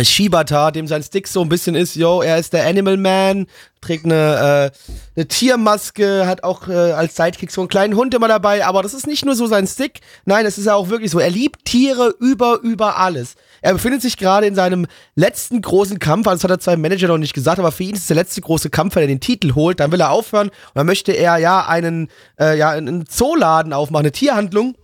[0.00, 3.46] Shibata, dem sein Stick so ein bisschen ist, yo, er ist der Animal Man,
[3.82, 4.78] trägt eine, äh,
[5.14, 8.94] eine Tiermaske, hat auch äh, als Sidekick so einen kleinen Hund immer dabei, aber das
[8.94, 11.66] ist nicht nur so sein Stick, nein, es ist ja auch wirklich so, er liebt
[11.66, 13.34] Tiere über, über alles.
[13.60, 17.08] Er befindet sich gerade in seinem letzten großen Kampf, also das hat er seinem Manager
[17.08, 19.20] noch nicht gesagt, aber für ihn ist es der letzte große Kampf, wenn er den
[19.20, 20.48] Titel holt, dann will er aufhören.
[20.48, 22.08] Und dann möchte er ja einen,
[22.40, 24.76] äh, ja, einen Zooladen aufmachen, eine Tierhandlung.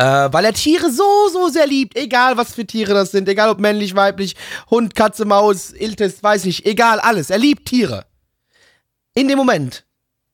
[0.00, 1.94] Äh, weil er Tiere so, so sehr liebt.
[1.94, 3.28] Egal, was für Tiere das sind.
[3.28, 4.34] Egal, ob männlich, weiblich,
[4.70, 6.64] Hund, Katze, Maus, Iltis, weiß nicht.
[6.64, 7.28] Egal, alles.
[7.28, 8.06] Er liebt Tiere.
[9.14, 9.84] In dem Moment,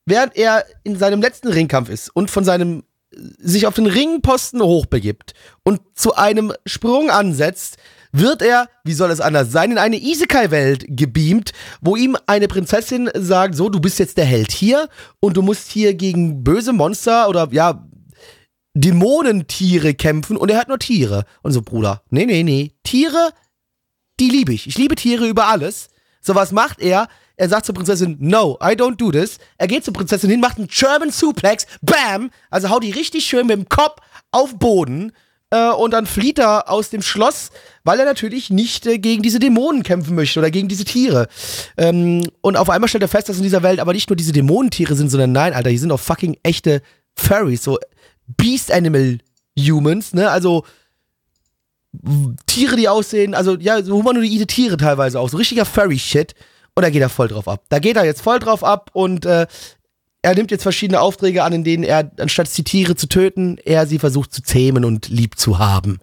[0.05, 5.33] während er in seinem letzten Ringkampf ist und von seinem sich auf den Ringposten hochbegibt
[5.63, 7.75] und zu einem Sprung ansetzt,
[8.13, 11.51] wird er, wie soll es anders sein, in eine Isekai-Welt gebeamt,
[11.81, 14.87] wo ihm eine Prinzessin sagt, so, du bist jetzt der Held hier
[15.19, 17.85] und du musst hier gegen böse Monster oder, ja,
[18.79, 21.25] Dämonentiere kämpfen und er hat nur Tiere.
[21.41, 23.31] Und so, Bruder, nee, nee, nee, Tiere,
[24.19, 24.67] die liebe ich.
[24.67, 25.89] Ich liebe Tiere über alles.
[26.21, 27.07] So, was macht er?
[27.37, 29.37] Er sagt zur Prinzessin, no, I don't do this.
[29.57, 33.47] Er geht zur Prinzessin hin, macht einen German Suplex, bam, also haut die richtig schön
[33.47, 33.97] mit dem Kopf
[34.31, 35.11] auf Boden
[35.49, 37.51] äh, und dann flieht er aus dem Schloss,
[37.83, 41.27] weil er natürlich nicht äh, gegen diese Dämonen kämpfen möchte oder gegen diese Tiere.
[41.77, 44.33] Ähm, und auf einmal stellt er fest, dass in dieser Welt aber nicht nur diese
[44.33, 46.81] Dämonentiere sind, sondern nein, Alter, hier sind auch fucking echte
[47.15, 47.79] Furries, so
[48.27, 49.19] Beast Animal
[49.57, 50.29] Humans, ne?
[50.29, 50.65] Also
[52.45, 56.35] Tiere, die aussehen, also ja, so humanoide Tiere teilweise auch, so richtiger Furry-Shit.
[56.75, 57.63] Und da geht er voll drauf ab.
[57.69, 59.47] Da geht er jetzt voll drauf ab und äh,
[60.21, 63.87] er nimmt jetzt verschiedene Aufträge an, in denen er, anstatt die Tiere zu töten, er
[63.87, 65.99] sie versucht zu zähmen und lieb zu haben.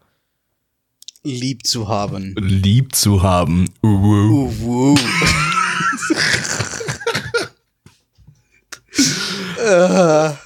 [1.23, 2.35] Lieb zu haben.
[2.39, 3.73] Lieb zu haben.
[3.83, 4.97] Uh,
[9.57, 10.37] Uh, uh.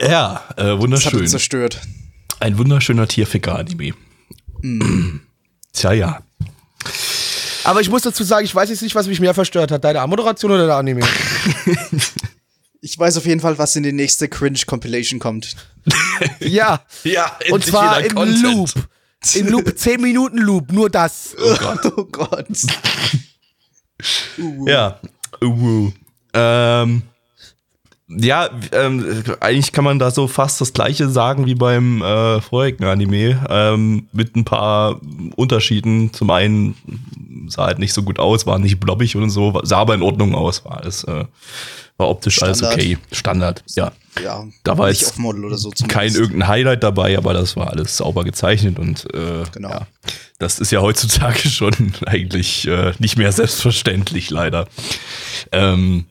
[0.00, 1.26] Ja, äh, das hat wunderschön.
[1.26, 1.80] zerstört.
[2.40, 3.94] Ein wunderschöner Tierficker-Anime.
[5.72, 6.22] Tja, ja.
[7.64, 10.06] Aber ich muss dazu sagen, ich weiß jetzt nicht, was mich mehr verstört hat, deine
[10.06, 11.00] Moderation oder der Anime.
[12.80, 15.56] Ich weiß auf jeden Fall, was in die nächste Cringe-Compilation kommt.
[16.40, 16.80] ja.
[17.02, 18.70] Ja, Und zwar im Loop.
[19.34, 21.34] Im Loop, 10 Minuten Loop, nur das.
[21.38, 22.46] Oh Gott.
[24.64, 25.00] Ja.
[25.42, 25.90] Uh,
[26.32, 27.02] ähm,
[28.08, 32.84] ja, ähm, eigentlich kann man da so fast das gleiche sagen wie beim äh, vorigen
[32.84, 35.00] Anime, ähm, mit ein paar
[35.36, 36.12] Unterschieden.
[36.12, 36.74] Zum einen
[37.48, 40.34] sah halt nicht so gut aus, war nicht blobbig und so, sah aber in Ordnung
[40.34, 41.24] aus, war alles, äh,
[41.98, 42.78] war optisch alles Standard.
[42.78, 42.98] okay.
[43.12, 43.92] Standard, ja.
[44.22, 45.70] Ja, Da war jetzt auf Model oder so.
[45.86, 49.68] Kein irgendein Highlight dabei, aber das war alles sauber gezeichnet und äh, Genau.
[49.68, 49.86] ja,
[50.38, 54.66] das ist ja heutzutage schon eigentlich äh, nicht mehr selbstverständlich, leider.
[55.52, 56.06] Ähm,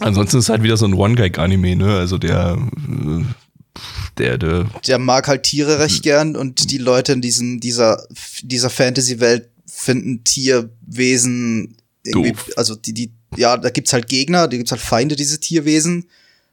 [0.00, 1.96] ansonsten ist es halt wieder so ein One-Gag-Anime, ne?
[1.96, 3.24] Also der, äh,
[4.18, 8.06] der, der, Der mag halt Tiere recht gern und die Leute in diesem, dieser,
[8.42, 12.50] dieser Fantasy-Welt finden Tierwesen irgendwie, Doof.
[12.56, 16.06] also die, die, ja, da gibt's halt Gegner, da gibt's halt Feinde, diese Tierwesen.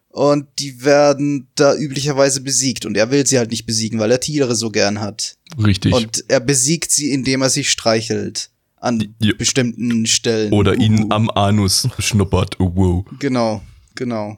[0.09, 2.85] Und die werden da üblicherweise besiegt.
[2.85, 5.37] Und er will sie halt nicht besiegen, weil er Tiere so gern hat.
[5.63, 5.93] richtig.
[5.93, 8.49] Und er besiegt sie, indem er sie streichelt.
[8.81, 9.33] An Ja.
[9.37, 10.51] bestimmten Stellen.
[10.51, 11.11] Oder ihn Uh.
[11.11, 12.59] am Anus schnuppert.
[12.59, 13.05] Oh, wow.
[13.19, 13.61] Genau,
[13.95, 14.37] genau.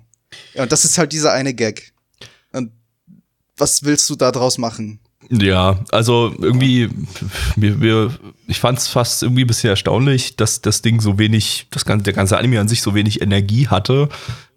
[0.54, 1.94] Ja, und das ist halt dieser eine Gag.
[2.52, 2.72] Und
[3.58, 5.00] was willst du da draus machen?
[5.30, 6.90] Ja, also irgendwie,
[7.56, 8.12] wir, wir,
[8.48, 12.04] ich fand es fast irgendwie ein bisschen erstaunlich, dass das Ding so wenig, das ganze,
[12.04, 14.10] der ganze Anime an sich so wenig Energie hatte.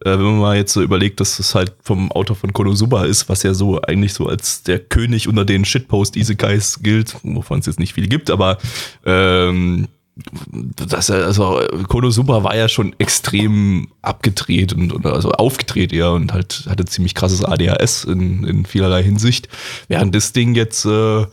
[0.04, 3.28] Äh, wenn man mal jetzt so überlegt, dass es halt vom Autor von Konosuba ist,
[3.28, 7.78] was ja so eigentlich so als der König unter den Shitpost-Isekais gilt, wovon es jetzt
[7.78, 8.58] nicht viele gibt, aber
[9.04, 16.66] ähm, das, also Konosuba war ja schon extrem abgedreht und also aufgedreht eher und halt
[16.68, 19.48] hatte ziemlich krasses ADHS in, in vielerlei Hinsicht.
[19.88, 21.26] Während das Ding jetzt äh,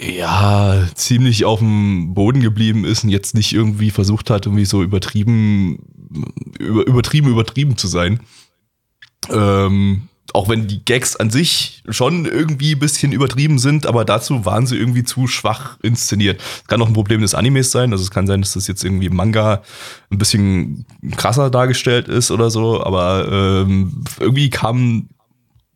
[0.00, 4.82] ja ziemlich auf dem Boden geblieben ist und jetzt nicht irgendwie versucht hat, irgendwie so
[4.82, 5.78] übertrieben,
[6.58, 8.20] über, übertrieben, übertrieben zu sein.
[9.30, 14.44] Ähm, auch wenn die Gags an sich schon irgendwie ein bisschen übertrieben sind, aber dazu
[14.44, 16.40] waren sie irgendwie zu schwach inszeniert.
[16.40, 17.92] Das kann auch ein Problem des Animes sein.
[17.92, 19.62] Also es kann sein, dass das jetzt irgendwie im Manga
[20.10, 25.08] ein bisschen krasser dargestellt ist oder so, aber ähm, irgendwie kam,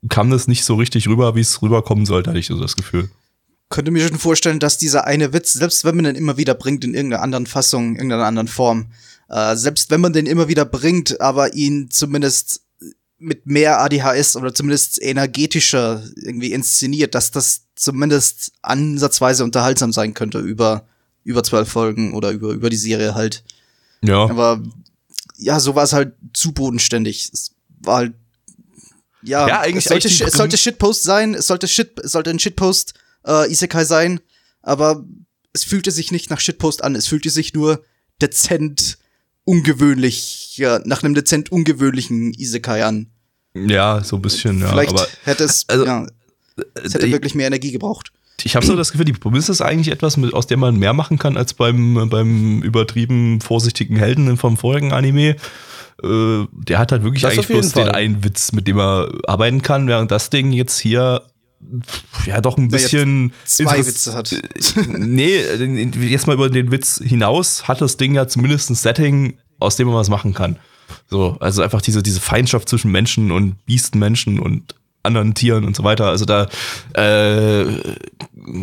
[0.09, 3.11] kam das nicht so richtig rüber, wie es rüberkommen sollte, hatte ich so das Gefühl.
[3.69, 6.85] Könnte mir schon vorstellen, dass dieser eine Witz, selbst wenn man den immer wieder bringt
[6.85, 8.93] in irgendeiner anderen Fassung, irgendeiner anderen Form,
[9.29, 12.63] äh, selbst wenn man den immer wieder bringt, aber ihn zumindest
[13.21, 20.39] mit mehr ADHS oder zumindest energetischer irgendwie inszeniert, dass das zumindest ansatzweise unterhaltsam sein könnte
[20.39, 20.87] über
[21.23, 23.45] über zwölf Folgen oder über über die Serie halt.
[24.03, 24.25] Ja.
[24.29, 24.63] Aber
[25.37, 27.31] ja, so war es halt zu bodenständig.
[27.33, 28.15] Es war halt
[29.23, 32.39] ja, Ja, eigentlich es sollte, es sollte Shitpost sein, es sollte Shit, es sollte ein
[32.39, 32.95] Shitpost
[33.27, 34.21] äh, Isekai sein,
[34.63, 35.05] aber
[35.53, 37.85] es fühlte sich nicht nach Shitpost an, es fühlte sich nur
[38.23, 38.99] dezent
[39.51, 43.09] ungewöhnlich, ja, nach einem dezent ungewöhnlichen Isekai an.
[43.55, 44.69] Ja, so ein bisschen, ja.
[44.69, 46.07] Vielleicht aber hätte es, also, ja,
[46.75, 48.13] es hätte äh, wirklich mehr Energie gebraucht.
[48.45, 50.93] ich habe so das Gefühl, die Prämisse ist eigentlich etwas, mit, aus dem man mehr
[50.93, 55.37] machen kann als beim, beim übertrieben vorsichtigen Helden vom vorigen Anime.
[56.03, 57.93] Äh, der hat halt wirklich Das eigentlich bloß den Fall.
[57.93, 61.23] einen Witz, mit dem er arbeiten kann, während das Ding jetzt hier
[62.27, 64.35] ja doch ein Der bisschen zwei Witze hat.
[64.89, 65.41] nee,
[66.09, 69.87] jetzt mal über den Witz hinaus hat das Ding ja zumindest ein Setting, aus dem
[69.87, 70.57] man was machen kann.
[71.09, 75.85] So, also einfach diese, diese Feindschaft zwischen Menschen und Biestenmenschen und anderen Tieren und so
[75.85, 76.07] weiter.
[76.07, 76.49] Also da,
[76.95, 77.65] äh,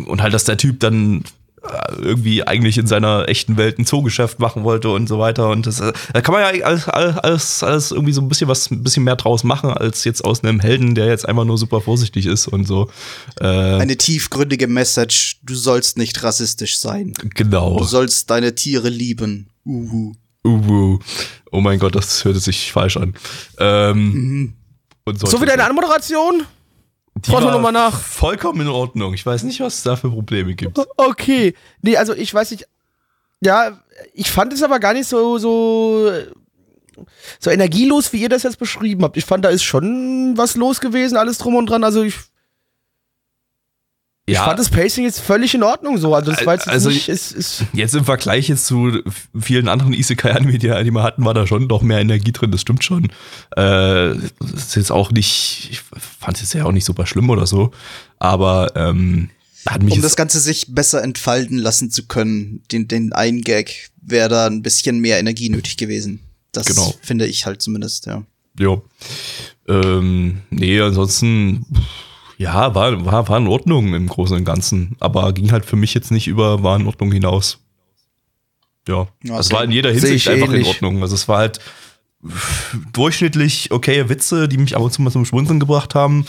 [0.06, 1.24] und halt, dass der Typ dann
[1.98, 5.48] irgendwie eigentlich in seiner echten Welt ein Zoogeschäft machen wollte und so weiter.
[5.50, 8.70] Und das, äh, da kann man ja alles, alles, alles irgendwie so ein bisschen was,
[8.70, 11.80] ein bisschen mehr draus machen, als jetzt aus einem Helden, der jetzt einfach nur super
[11.80, 12.90] vorsichtig ist und so.
[13.40, 17.12] Äh, Eine tiefgründige Message, du sollst nicht rassistisch sein.
[17.34, 17.78] genau.
[17.78, 19.48] Du sollst deine Tiere lieben.
[19.64, 20.12] Uhu.
[20.44, 20.98] Uwu.
[21.50, 23.14] Oh mein Gott, das hörte sich falsch an.
[23.58, 24.54] Ähm,
[25.04, 26.42] und So wie deine Anmoderation?
[27.24, 28.00] Die Frag doch war noch mal nach.
[28.00, 29.14] Vollkommen in Ordnung.
[29.14, 30.78] Ich weiß nicht, was es da für Probleme gibt.
[30.96, 31.54] Okay.
[31.82, 32.66] Nee, also ich weiß nicht.
[33.40, 33.78] Ja,
[34.14, 36.10] ich fand es aber gar nicht so, so,
[37.38, 39.16] so energielos, wie ihr das jetzt beschrieben habt.
[39.16, 41.84] Ich fand, da ist schon was los gewesen, alles drum und dran.
[41.84, 42.16] Also ich,
[44.32, 46.14] ich fand das Pacing jetzt völlig in Ordnung so.
[46.14, 49.02] Also das war jetzt Also nicht, ist, ist, Jetzt im Vergleich jetzt zu
[49.38, 52.60] vielen anderen Isekai-Anime, die die wir hatten, war da schon doch mehr Energie drin, das
[52.60, 53.04] stimmt schon.
[53.06, 53.10] Äh,
[53.56, 55.80] das ist jetzt auch nicht, ich
[56.20, 57.70] fand es ja auch nicht super schlimm oder so,
[58.18, 59.30] aber ähm,
[59.66, 63.42] hat mich Um jetzt- das Ganze sich besser entfalten lassen zu können, den, den einen
[63.42, 66.20] Gag, wäre da ein bisschen mehr Energie nötig gewesen.
[66.52, 66.94] Das Genau.
[67.02, 68.22] finde ich halt zumindest, ja.
[68.58, 68.80] Ja.
[69.68, 71.66] Ähm, nee, ansonsten,
[72.38, 75.92] ja, war, war, war in Ordnung im Großen und Ganzen, aber ging halt für mich
[75.92, 77.58] jetzt nicht über war in Ordnung hinaus.
[78.88, 79.56] Ja, Ja, es okay.
[79.56, 80.68] war in jeder Hinsicht ich einfach in ähnlich.
[80.68, 81.02] Ordnung.
[81.02, 81.60] Also es war halt
[82.92, 86.26] durchschnittlich okaye Witze, die mich ab und zu mal zum Schmunzeln gebracht haben,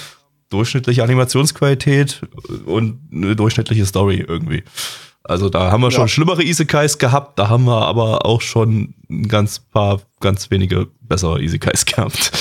[0.49, 2.22] durchschnittliche Animationsqualität
[2.66, 4.64] und eine durchschnittliche Story irgendwie.
[5.24, 6.07] Also da haben wir schon Ja.
[6.07, 11.41] schlimmere Isekais gehabt, da haben wir aber auch schon ein ganz paar, ganz wenige bessere
[11.41, 12.32] Isekais gehabt.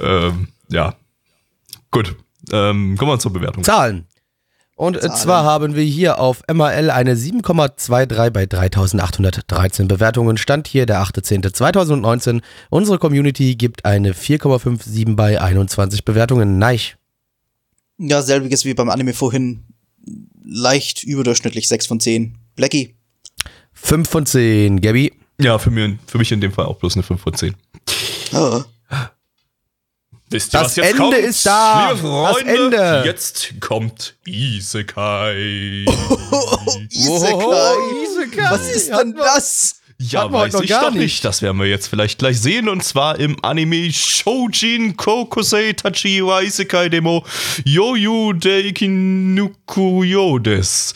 [0.00, 0.94] ähm, ja,
[1.90, 2.16] gut.
[2.52, 3.64] Ähm, kommen wir zur Bewertung.
[3.64, 4.06] Zahlen.
[4.76, 5.16] Und Zahlen.
[5.16, 10.36] zwar haben wir hier auf MAL eine 7,23 bei 3813 Bewertungen.
[10.36, 12.42] Stand hier der 8.10.2019.
[12.68, 16.58] Unsere Community gibt eine 4,57 bei 21 Bewertungen.
[16.58, 16.96] Neich.
[17.98, 19.64] Ja, selbiges wie beim Anime vorhin.
[20.44, 22.36] Leicht überdurchschnittlich 6 von 10.
[22.54, 22.94] Blackie.
[23.72, 24.82] 5 von 10.
[24.82, 25.12] Gabby.
[25.40, 27.54] Ja, für mich, für mich in dem Fall auch bloß eine 5 von 10.
[28.34, 28.62] Oh.
[30.28, 31.92] Wisst Das Ende ist da.
[31.92, 33.02] Liebe Das Freunde, Ende.
[33.06, 35.84] jetzt kommt Isekai.
[36.90, 37.74] Isekai.
[38.02, 38.50] Isekai.
[38.50, 39.76] Was ist denn das?
[39.98, 41.00] Ja, weiß noch ich gar doch nicht.
[41.00, 41.24] nicht.
[41.24, 42.68] Das werden wir jetzt vielleicht gleich sehen.
[42.68, 47.24] Und zwar im Anime Shoujin Kokusei Tachi wa Isekai Demo
[47.64, 50.92] Yoyu Deikinuku Yodes.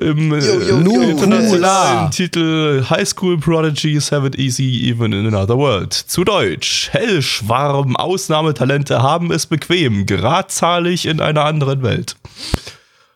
[0.00, 1.00] Im äh, Yo, yo, yo.
[1.02, 5.92] internationalen Titel High School Prodigies Have It Easy Even in Another World.
[5.92, 6.88] Zu Deutsch.
[6.92, 10.06] Hellschwarm Ausnahmetalente haben es bequem.
[10.06, 12.16] Geradzahlig in einer anderen Welt.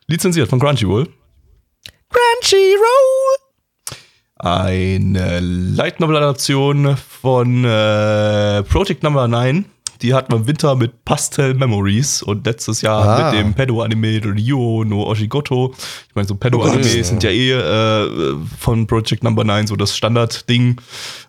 [0.07, 1.09] Lizenziert von Crunchyroll.
[2.11, 3.37] Crunchyroll.
[4.39, 9.65] Eine Light Novel Adaption von äh, Project Number 9.
[10.03, 13.31] Die hatten wir im Winter mit Pastel Memories und letztes Jahr Ah.
[13.31, 15.75] mit dem Pedo-Anime Ryo no Oshigoto.
[16.09, 20.81] Ich meine, so Pedo-Animes sind ja eh äh, von Project Number 9 so das Standard-Ding.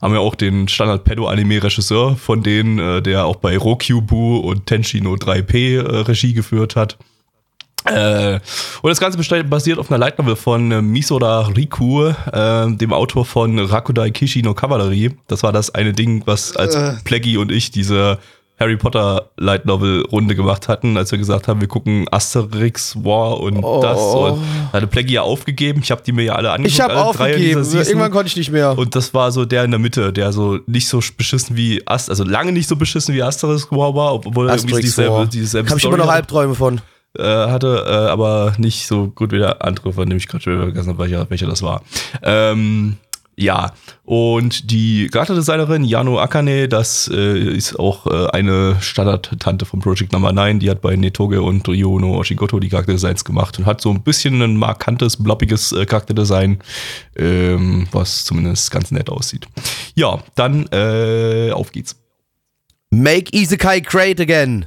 [0.01, 5.13] Haben ja auch den Standard-Pedo-Anime-Regisseur von denen, äh, der auch bei Rokyubu und Tenshi no
[5.15, 6.97] 3P äh, Regie geführt hat.
[7.85, 8.39] Äh,
[8.81, 13.23] und das Ganze basiert auf einer Light Novel von äh, Misoda Riku, äh, dem Autor
[13.23, 15.15] von Rakudai Kishi no Cavalry.
[15.27, 16.95] Das war das eine Ding, was als Äh.
[17.05, 18.17] Plaggy und ich diese
[18.59, 23.39] Harry Potter Light Novel Runde gemacht hatten, als wir gesagt haben, wir gucken Asterix War
[23.39, 23.81] und Oh.
[23.81, 23.99] das.
[23.99, 24.41] Und
[24.73, 25.81] hatte Plaggy ja aufgegeben.
[25.83, 26.73] Ich habe die mir ja alle angeguckt.
[26.73, 27.63] Ich habe aufgegeben.
[27.71, 28.77] Irgendwann konnte ich nicht mehr.
[28.77, 32.09] Und das war so der in der Mitte, der so nicht so beschissen wie Ast,
[32.09, 35.25] also lange nicht so beschissen wie Asterix War war, obwohl er irgendwie Asterix dieselbe, War.
[35.27, 36.81] dieselbe Habe ich immer Story noch Albträume von.
[37.19, 40.89] äh, hatte, äh, aber nicht so gut wie der andere, von dem ich gerade vergessen
[40.89, 41.81] habe, welcher, welcher das war.
[42.23, 42.97] Ähm,
[43.39, 43.71] ja,
[44.03, 50.33] und die Charakterdesignerin Yano Akane, das äh, ist auch äh, eine Standard-Tante von Project Number
[50.33, 53.91] 9, die hat bei Netoge und Ryo no Oshigoto die Charakterdesigns gemacht und hat so
[53.91, 56.63] ein bisschen ein markantes, blobbiges äh, Charakterdesign,
[57.15, 59.47] ähm, was zumindest ganz nett aussieht.
[59.93, 61.95] Ja, dann äh, auf geht's.
[62.89, 64.65] Make Isekai great again.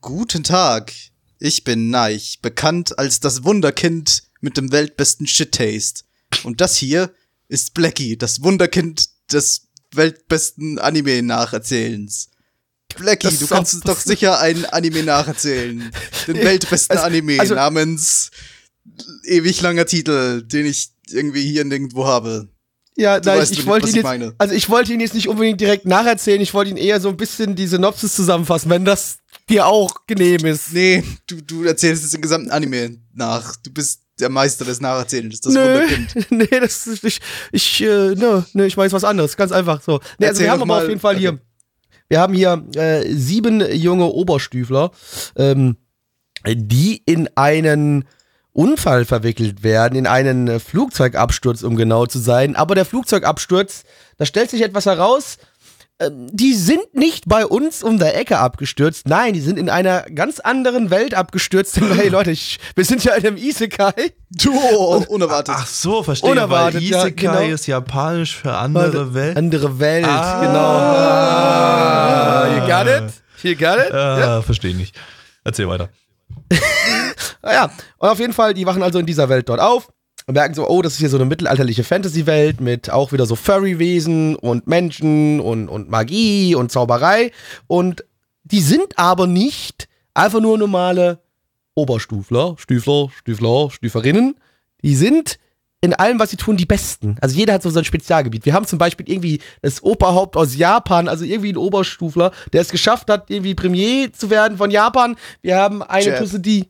[0.00, 0.92] Guten Tag.
[1.40, 6.04] Ich bin Neich, bekannt als das Wunderkind mit dem weltbesten Shit-Taste.
[6.44, 7.10] Und das hier
[7.48, 12.30] ist Blackie, das Wunderkind des weltbesten Anime-Nacherzählens.
[12.96, 15.90] Blackie, Das du kannst uns doch sicher ein Anime nacherzählen.
[16.26, 18.30] Den weltbesten also- Anime also- namens
[19.24, 22.48] ewig langer Titel, den ich irgendwie hier nirgendwo habe.
[22.96, 24.34] Ja, Du nein, weißt, ich wollte ihn jetzt, meine.
[24.38, 27.16] also ich wollte ihn jetzt nicht unbedingt direkt nacherzählen, ich wollte ihn eher so ein
[27.16, 29.16] bisschen die Synopsis zusammenfassen, wenn das
[29.48, 30.72] dir auch genehm ist.
[30.72, 33.56] Nee, du, du erzählst jetzt den gesamten Anime nach.
[33.56, 36.26] Du bist der Meister des Nacherzählens, das Nö, Wunderkind.
[36.30, 40.00] nee, das ist nicht, ich, äh, nö, nö, ich weiß was anderes, ganz einfach so.
[40.18, 41.40] Nee, also wir haben aber auf jeden Fall hier, Okay.
[42.08, 44.90] wir haben hier äh, sieben junge Oberstüfler,
[45.36, 45.76] ähm,
[46.46, 48.04] die in einen
[48.52, 52.54] Unfall verwickelt werden, in einen Flugzeugabsturz, um genau zu sein.
[52.54, 53.82] Aber der Flugzeugabsturz,
[54.16, 55.38] da stellt sich etwas heraus,
[56.00, 59.08] die sind nicht bei uns um der Ecke abgestürzt.
[59.08, 61.80] Nein, die sind in einer ganz anderen Welt abgestürzt.
[61.94, 63.92] Hey Leute, ich, wir sind ja in einem Isekai.
[64.30, 65.54] Du, oh, unerwartet.
[65.56, 66.30] Ach so, verstehe.
[66.30, 67.54] Unerwartet, weil ja, Isekai genau.
[67.54, 69.36] ist japanisch für andere Welt.
[69.36, 70.40] Andere Welt, Ah.
[70.40, 70.74] genau.
[71.70, 73.14] Ah, you got it?
[73.44, 73.92] You got it?
[73.94, 74.96] Ah, verstehe ich nicht.
[75.44, 75.88] Erzähl weiter.
[77.46, 79.88] Ah ja, und auf jeden Fall, die wachen also in dieser Welt dort auf
[80.26, 83.36] und merken so, oh, das ist hier so eine mittelalterliche Fantasy-Welt mit auch wieder so
[83.36, 87.30] Furry-Wesen und Menschen und, und Magie und Zauberei.
[87.66, 88.04] Und
[88.44, 91.20] die sind aber nicht einfach nur normale
[91.74, 94.36] Oberstufler, Stüfler, Stüfler, Stüferinnen.
[94.82, 95.38] Die sind
[95.80, 97.16] in allem, was sie tun, die Besten.
[97.20, 98.46] Also jeder hat so sein Spezialgebiet.
[98.46, 102.70] Wir haben zum Beispiel irgendwie das Oberhaupt aus Japan, also irgendwie ein Oberstufler, der es
[102.70, 105.16] geschafft hat, irgendwie Premier zu werden von Japan.
[105.42, 106.18] Wir haben eine.
[106.18, 106.68] Tusse, die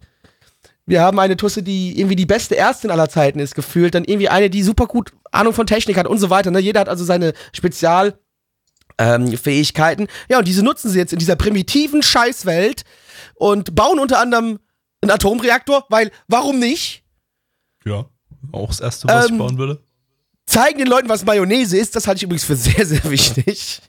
[0.86, 3.94] wir haben eine Tusse, die irgendwie die beste Ärztin aller Zeiten ist, gefühlt.
[3.94, 6.50] Dann irgendwie eine, die super gut Ahnung von Technik hat und so weiter.
[6.50, 6.58] Ne?
[6.58, 8.18] Jeder hat also seine Spezial-
[8.98, 10.06] ähm, Fähigkeiten.
[10.28, 12.84] Ja, und diese nutzen sie jetzt in dieser primitiven Scheißwelt
[13.34, 14.60] und bauen unter anderem
[15.00, 17.02] einen Atomreaktor, weil warum nicht?
[17.84, 18.06] Ja.
[18.52, 19.82] Auch das erste, was Ähm, ich bauen würde.
[20.46, 23.80] Zeigen den Leuten, was Mayonnaise ist, das halte ich übrigens für sehr, sehr wichtig.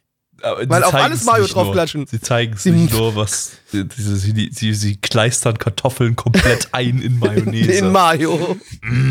[0.67, 1.39] Weil auf alles nur.
[1.39, 2.05] draufklatschen.
[2.07, 3.53] Sie zeigen es nicht nur, was.
[3.71, 7.71] Sie, sie, sie, sie kleistern Kartoffeln komplett ein in Mayonnaise.
[7.71, 8.57] In Mayo.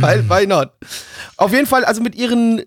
[0.01, 0.71] Weil, why not?
[1.37, 2.63] Auf jeden Fall, also mit ihren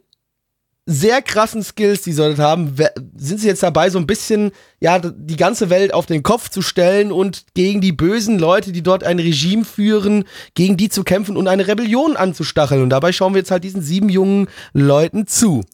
[0.90, 2.74] sehr krassen Skills, die sie dort haben,
[3.18, 6.62] sind sie jetzt dabei, so ein bisschen, ja, die ganze Welt auf den Kopf zu
[6.62, 10.24] stellen und gegen die bösen Leute, die dort ein Regime führen,
[10.56, 12.82] gegen die zu kämpfen und eine Rebellion anzustacheln.
[12.82, 15.66] Und dabei schauen wir jetzt halt diesen sieben jungen Leuten zu.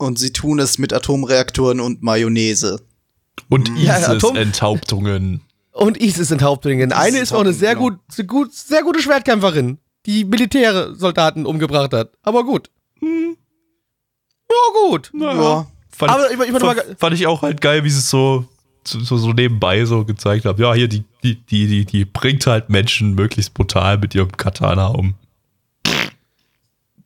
[0.00, 2.80] Und sie tun es mit Atomreaktoren und Mayonnaise.
[3.50, 5.42] Und Atom- ISIS-Enthauptungen.
[5.72, 6.90] Und Isis Enthauptungen.
[6.92, 7.90] Eine ist auch eine sehr genau.
[7.90, 9.76] gut, sehr gut, sehr gute Schwertkämpferin,
[10.06, 12.12] die militäre Soldaten umgebracht hat.
[12.22, 12.70] Aber gut.
[13.02, 15.10] Ja, gut.
[15.20, 15.66] Ja.
[15.90, 18.46] Fand, Aber ich- ich fand, mal- fand ich auch halt geil, wie sie es so,
[18.84, 20.60] so, so nebenbei so gezeigt haben.
[20.62, 24.86] Ja, hier, die, die, die, die, die bringt halt Menschen möglichst brutal mit ihrem Katana
[24.86, 25.14] um.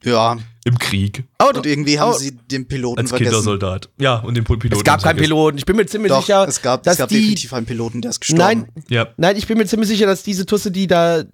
[0.04, 0.36] Ja.
[0.66, 1.24] Im Krieg.
[1.38, 3.30] Aber, Und irgendwie haben aber- sie den Piloten Als vergessen.
[3.32, 3.90] Kindersoldat.
[3.98, 4.72] Ja, und den Piloten.
[4.72, 5.24] Es gab keinen vergessen.
[5.24, 5.58] Piloten.
[5.58, 7.16] Ich bin mir ziemlich Doch, sicher, es gab, dass es gab die.
[7.16, 8.40] definitiv einen Piloten, der ist gestorben.
[8.42, 9.08] Nein, Ja.
[9.18, 11.24] nein, ich bin mir ziemlich sicher, dass diese Tusse, die da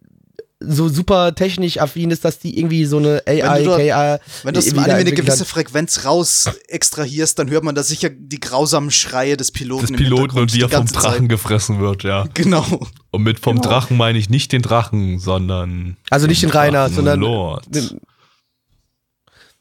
[0.62, 4.18] so super technisch affin ist, dass die irgendwie so eine AI, Wenn du KI.
[4.44, 5.44] Wenn du aus dem Anime eine gewisse.
[5.46, 9.82] Frequenz raus extrahierst, dann hört man da sicher die grausamen Schreie des Piloten.
[9.82, 12.24] Des im Piloten Hintergrund und wie er vom Drachen gefressen wird, ja.
[12.24, 12.34] Zeit.
[12.34, 12.66] Genau.
[13.10, 13.68] Und mit vom Genau.
[13.70, 15.96] Drachen meine ich nicht den Drachen, sondern.
[16.10, 17.64] Also nicht den Rainer, sondern Lord.
[17.74, 17.98] den,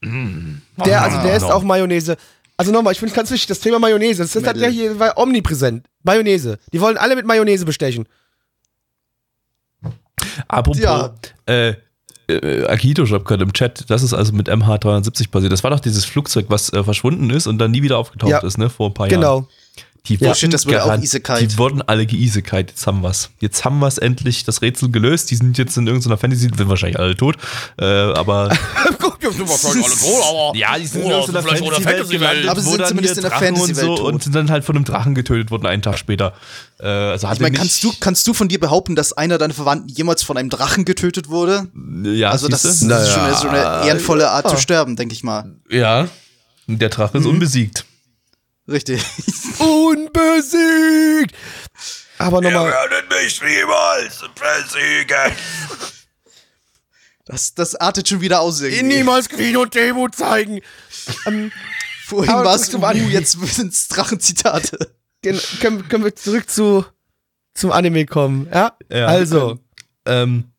[0.02, 1.56] der, also der ist Genau.
[1.56, 2.16] auch Mayonnaise.
[2.58, 4.72] Also nochmal, ich finde es ganz wichtig, das Thema Mayonnaise, das ist halt Mädel.
[4.72, 5.86] hier omnipräsent.
[6.04, 6.58] Mayonnaise.
[6.74, 8.06] Die wollen alle mit Mayonnaise bestechen.
[10.48, 11.14] Apropos, Ja.
[11.46, 11.74] äh,
[12.28, 15.52] äh, Akito schreibt gerade im Chat, das ist also mit MH370 passiert.
[15.52, 18.40] Das war doch dieses Flugzeug, was äh, verschwunden ist und dann nie wieder aufgetaucht Ja.
[18.40, 19.22] ist, ne, vor ein paar Jahren.
[19.22, 19.48] Genau.
[20.08, 20.34] Die Ja.
[20.34, 21.46] Shit, das wurde auch Isekai.
[21.46, 22.72] die wurden alle geisekait.
[22.72, 23.30] Jetzt haben wir's.
[23.40, 25.30] Jetzt haben wir's endlich das Rätsel gelöst.
[25.30, 27.36] Die sind jetzt in irgendeiner Fantasy, sind wahrscheinlich alle tot.
[27.78, 28.50] Äh, aber
[30.54, 33.96] ja, die sind in irgendeiner Fantasy-Welt gelandet, Aber sie sind zumindest in der Fantasy-Welt so
[33.98, 34.14] tot.
[34.14, 36.34] und sind dann halt von einem Drachen getötet worden einen Tag später.
[36.80, 39.54] Äh, also Ich meine, nicht, kannst du, kannst du von dir behaupten, dass einer deiner
[39.54, 41.68] Verwandten jemals von einem Drachen getötet wurde?
[42.04, 45.14] ja, Also das ist, das ist schon, eine, so eine ehrenvolle Art zu sterben, denke
[45.14, 45.52] ich mal.
[45.70, 46.08] ja.
[46.72, 47.32] Der Drache ist Mhm.
[47.32, 47.84] unbesiegt.
[48.70, 49.02] Richtig.
[49.60, 51.36] Unbesiegt!
[52.18, 52.70] Aber nochmal.
[52.72, 55.36] werden mich niemals besiegen.
[57.26, 58.84] Das, das artet schon wieder aus irgendwie.
[58.98, 60.62] Niemals Queen und Demo zeigen.
[61.26, 61.52] Ähm,
[62.06, 63.08] Vorhin war es zum Anime.
[63.10, 64.94] jetzt sind es Drachenzitate.
[65.22, 66.86] gen- können, können wir zurück zu,
[67.54, 68.48] zum Anime kommen?
[68.52, 68.74] Ja?
[68.92, 69.06] Ja.
[69.06, 69.60] Also.
[70.06, 70.52] Ähm,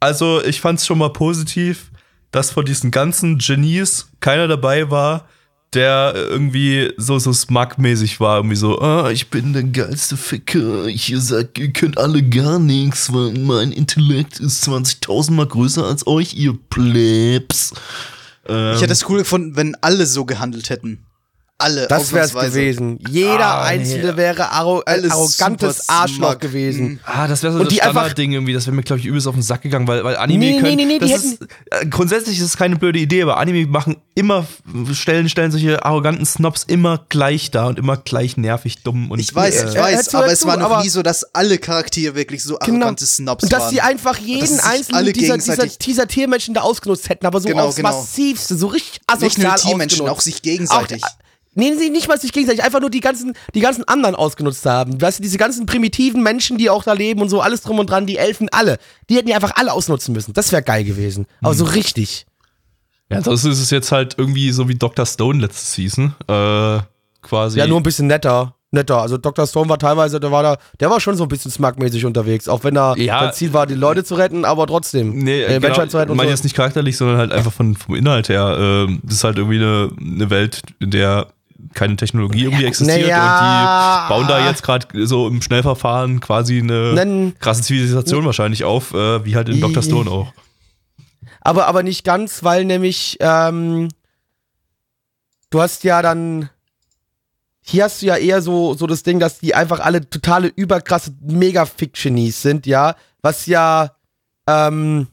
[0.00, 1.90] also, ich fand's schon mal positiv,
[2.30, 5.28] dass von diesen ganzen Genies keiner dabei war,
[5.74, 8.38] der irgendwie so, so smug-mäßig war.
[8.38, 10.86] Irgendwie so, ah, ich bin der geilste Ficker.
[10.86, 16.06] Ich sag, ihr könnt alle gar nichts, weil mein Intellekt ist 20.000 Mal größer als
[16.06, 17.72] euch, ihr Plebs.
[18.48, 21.06] Ähm, Ich hätte es cool gefunden, wenn alle so gehandelt hätten.
[21.62, 21.86] Alle.
[21.88, 22.60] Das wär's ausnahmsweise.
[22.60, 22.98] gewesen.
[23.08, 23.78] Jeder Ah, nee.
[23.78, 27.00] einzelne wäre arro ein Alles arrogantes Arschloch gewesen.
[27.04, 29.06] Ah, das wäre so Und das die einfach- Standardding irgendwie, das wäre mir, glaube ich,
[29.06, 31.24] übelst auf den Sack gegangen, weil, weil Anime Nee, nee, können, nee, nee, die das
[31.24, 34.46] ist, äh, grundsätzlich ist es keine blöde Idee, aber Anime machen immer,
[34.92, 39.34] stellen, stellen solche arroganten Snobs immer gleich da und immer gleich nervig, dumm und Ich
[39.34, 42.14] weiß, äh, ich Äh, weiß, zu, aber es war noch nie so, dass alle Charaktere
[42.14, 42.78] wirklich so Genau.
[42.86, 43.70] arrogante Snobs Und dass waren.
[43.70, 47.24] sie einfach dass jeden sie sich einzelnen alle dieser, dieser, dieser Tiermenschen da ausgenutzt hätten,
[47.26, 47.90] aber so Genau, aufs genau.
[47.90, 51.02] massivste, so richtig asozial Nicht nur die Tiermenschen, auch sich gegenseitig.
[51.04, 51.08] Auch,
[51.54, 55.00] nee, nicht mal sich gegenseitig, einfach nur die ganzen, die ganzen anderen ausgenutzt haben.
[55.00, 57.90] Weißt du, diese ganzen primitiven Menschen, die auch da leben und so, alles drum und
[57.90, 58.78] dran, die Elfen, alle.
[59.10, 60.32] Die hätten die einfach alle ausnutzen müssen.
[60.32, 61.26] Das wäre geil gewesen.
[61.40, 61.58] Aber Mhm.
[61.58, 62.26] so richtig.
[63.10, 65.04] ja, das ist es jetzt halt irgendwie so wie Dr.
[65.04, 66.80] Stone letzte Season, äh,
[67.20, 67.58] quasi.
[67.58, 68.54] Ja, nur ein bisschen netter.
[68.74, 69.02] Netter.
[69.02, 69.46] Also Dr.
[69.46, 72.64] Stone war teilweise, der war da, der war schon so ein bisschen smugmäßig unterwegs, auch
[72.64, 73.20] wenn er Ja.
[73.20, 75.18] sein Ziel war, die Leute zu retten, aber trotzdem.
[75.18, 76.32] Nee, äh, genau, zu retten ich und meine so.
[76.36, 78.56] jetzt nicht charakterlich, sondern halt einfach von, vom Inhalt her.
[78.58, 81.26] Ähm, das ist halt irgendwie eine, eine Welt, in der
[81.74, 84.02] keine Technologie irgendwie existiert naja.
[84.02, 88.64] und die bauen da jetzt gerade so im Schnellverfahren quasi eine Nen- krasse Zivilisation wahrscheinlich
[88.64, 89.82] auf, äh, wie halt in Dr.
[89.82, 90.32] Stone auch.
[91.40, 93.88] Aber, aber nicht ganz, weil nämlich, ähm,
[95.50, 96.50] du hast ja dann,
[97.60, 101.12] hier hast du ja eher so, so das Ding, dass die einfach alle totale überkrasse
[101.20, 103.92] Mega-Fic-Genies sind, ja, was ja,
[104.46, 105.08] ähm,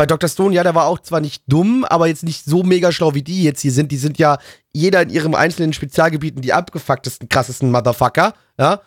[0.00, 0.30] bei Dr.
[0.30, 3.20] Stone, ja, der war auch zwar nicht dumm, aber jetzt nicht so mega schlau wie
[3.20, 3.92] die jetzt hier sind.
[3.92, 4.38] Die sind ja
[4.72, 8.80] jeder in ihrem einzelnen Spezialgebieten die abgefucktesten, krassesten Motherfucker, ja.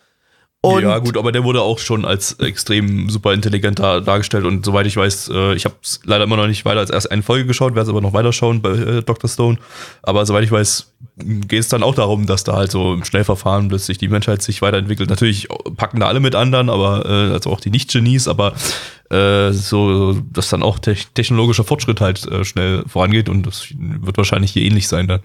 [0.64, 4.64] Und ja, gut, aber der wurde auch schon als extrem super intelligent da, dargestellt und
[4.64, 7.44] soweit ich weiß, äh, ich habe leider immer noch nicht weiter als erst eine Folge
[7.44, 9.28] geschaut, werde es aber noch weiter schauen bei äh, Dr.
[9.28, 9.58] Stone.
[10.02, 13.68] Aber soweit ich weiß, geht es dann auch darum, dass da halt so im Schnellverfahren
[13.68, 15.10] plötzlich die Menschheit sich weiterentwickelt.
[15.10, 18.54] Natürlich packen da alle mit anderen, aber äh, also auch die Nicht-Genies, aber
[19.10, 24.16] äh, so, dass dann auch te technologischer Fortschritt halt äh, schnell vorangeht und das wird
[24.16, 25.20] wahrscheinlich hier ähnlich sein dann.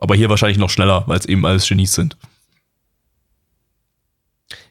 [0.00, 2.16] Aber hier wahrscheinlich noch schneller, weil es eben alles Genies sind.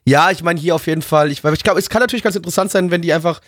[0.09, 1.31] Ja, ich meine hier auf jeden Fall.
[1.31, 3.41] Ich, ich glaube, es kann natürlich ganz interessant sein, wenn die einfach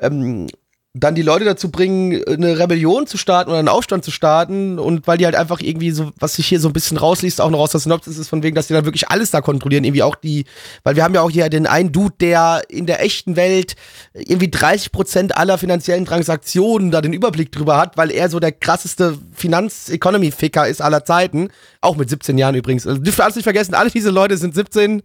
[0.00, 0.48] ähm,
[0.94, 5.06] dann die Leute dazu bringen, eine Rebellion zu starten oder einen Aufstand zu starten und
[5.06, 7.60] weil die halt einfach irgendwie so, was sich hier so ein bisschen rausliest, auch noch
[7.60, 10.16] aus der Synopsis ist, von wegen, dass die dann wirklich alles da kontrollieren, irgendwie auch
[10.16, 10.44] die,
[10.82, 13.76] weil wir haben ja auch hier den einen Dude, der in der echten Welt
[14.12, 19.16] irgendwie 30% aller finanziellen Transaktionen da den Überblick drüber hat, weil er so der krasseste
[19.34, 21.50] Finanz-Economy-Ficker ist aller Zeiten,
[21.80, 22.88] auch mit 17 Jahren übrigens.
[22.88, 25.02] Also, dürft ihr alles nicht vergessen, alle diese Leute sind 17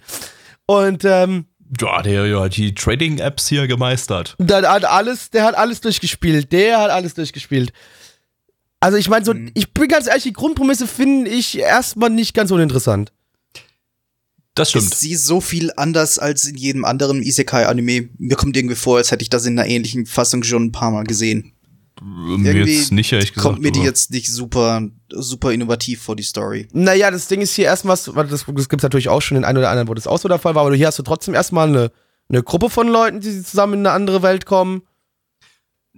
[0.66, 1.46] und ähm,
[1.80, 4.36] Ja, der ja die Trading-Apps hier gemeistert.
[4.40, 6.52] der hat alles, der hat alles durchgespielt.
[6.52, 7.74] Der hat alles durchgespielt.
[8.80, 12.52] Also ich meine, so, ich bin ganz ehrlich, die Grundprämisse finde ich erstmal nicht ganz
[12.52, 13.14] uninteressant.
[14.56, 14.86] Das stimmt.
[14.92, 18.10] Ist sie so viel anders als in jedem anderen Isekai-Anime?
[18.20, 20.92] Mir kommt irgendwie vor, als hätte ich das in einer ähnlichen Fassung schon ein paar
[20.92, 21.54] Mal gesehen.
[22.04, 23.48] Mir irgendwie jetzt nicht, ehrlich gesagt.
[23.48, 26.68] Kommt mir die aber- jetzt nicht super, super innovativ vor, die Story.
[26.74, 29.58] Naja, das Ding ist hier erstmal, das, das gibt es natürlich auch schon den einen
[29.58, 31.68] oder anderen, wo das auch so der Fall war, aber hier hast du trotzdem erstmal
[31.68, 31.92] eine,
[32.30, 34.84] eine Gruppe von Leuten, die zusammen in eine andere Welt kommen.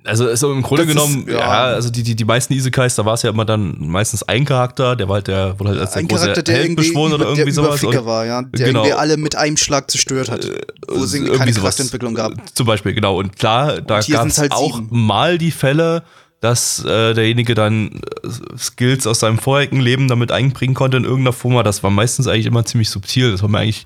[0.06, 1.64] Also, also im Grunde Das ist- genommen, ja, ja.
[1.76, 4.95] also die, die, die meisten Isekais, da war es ja immer dann meistens ein Charakter,
[4.95, 7.26] der war halt der, wurde halt als der Ein große Charakter, der Held beschworen oder
[7.26, 7.84] irgendwie sowas.
[7.84, 8.41] Und, war, ja.
[8.43, 8.82] Der genau.
[8.82, 10.47] irgendwie alle mit einem Schlag zerstört hat.
[10.88, 12.34] wo es irgendwie keine Charakterentwicklung gab.
[12.53, 13.18] Zum Beispiel, genau.
[13.18, 14.88] Und klar, da gab es halt auch sieben.
[14.91, 16.03] mal die Fälle,
[16.41, 21.34] dass äh, derjenige dann äh, Skills aus seinem vorherigen Leben damit einbringen konnte in irgendeiner
[21.34, 21.64] Form.
[21.64, 23.32] Das war meistens eigentlich immer ziemlich subtil.
[23.32, 23.86] Das war mir eigentlich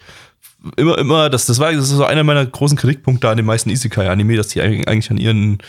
[0.75, 3.69] immer, immer, das, das war das ist so einer meiner großen Kritikpunkte an den meisten
[3.69, 5.59] Isekai-Anime, dass die eigentlich an ihren,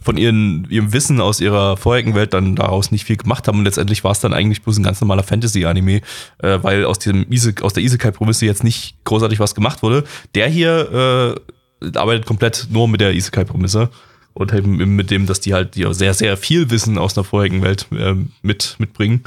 [0.00, 3.58] von ihren, ihrem Wissen aus ihrer vorherigen Welt dann daraus nicht viel gemacht haben.
[3.58, 6.00] Und letztendlich war es dann eigentlich bloß ein ganz normaler Fantasy-Anime,
[6.38, 10.04] äh, weil aus diesem Ise, aus der Isekai-Prämisse jetzt nicht großartig was gemacht wurde.
[10.34, 11.36] Der hier
[11.82, 13.90] äh, arbeitet komplett nur mit der Isekai-Prämisse.
[14.32, 17.62] Und eben mit dem, dass die halt die sehr, sehr viel Wissen aus der vorherigen
[17.62, 19.24] Welt äh, mit, mitbringen.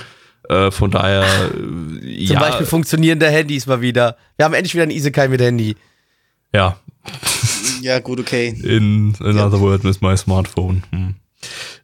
[0.50, 4.18] Äh, von daher, äh, Zum ja, Beispiel funktionierende Handys mal wieder.
[4.38, 5.76] Wir haben endlich wieder ein Isekai mit Handy.
[6.54, 6.78] ja,
[7.82, 8.56] Ja, gut, okay.
[8.64, 10.84] in another word with my smartphone.
[10.92, 11.16] Hm.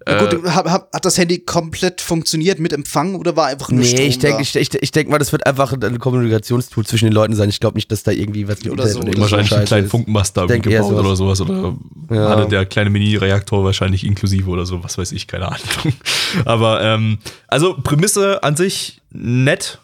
[0.08, 3.82] Na gut, hab, hab, hat das Handy komplett funktioniert mit Empfang oder war einfach nur
[3.82, 4.41] Nee, Strom ich denke da?
[4.41, 7.50] ich, ich, ich denk mal, das wird einfach ein Kommunikationstool zwischen den Leuten sein.
[7.50, 9.89] Ich glaube nicht, dass da irgendwie was mit Oder so, oder wahrscheinlich einen kleinen.
[9.89, 11.41] Funkenmast da gebaut oder sowas.
[11.41, 11.76] Oder
[12.12, 12.30] Ja.
[12.30, 15.60] hatte der kleine Mini-Reaktor wahrscheinlich inklusive oder so, was weiß ich, keine Ahnung.
[16.45, 19.80] Aber ähm, also Prämisse an sich nett,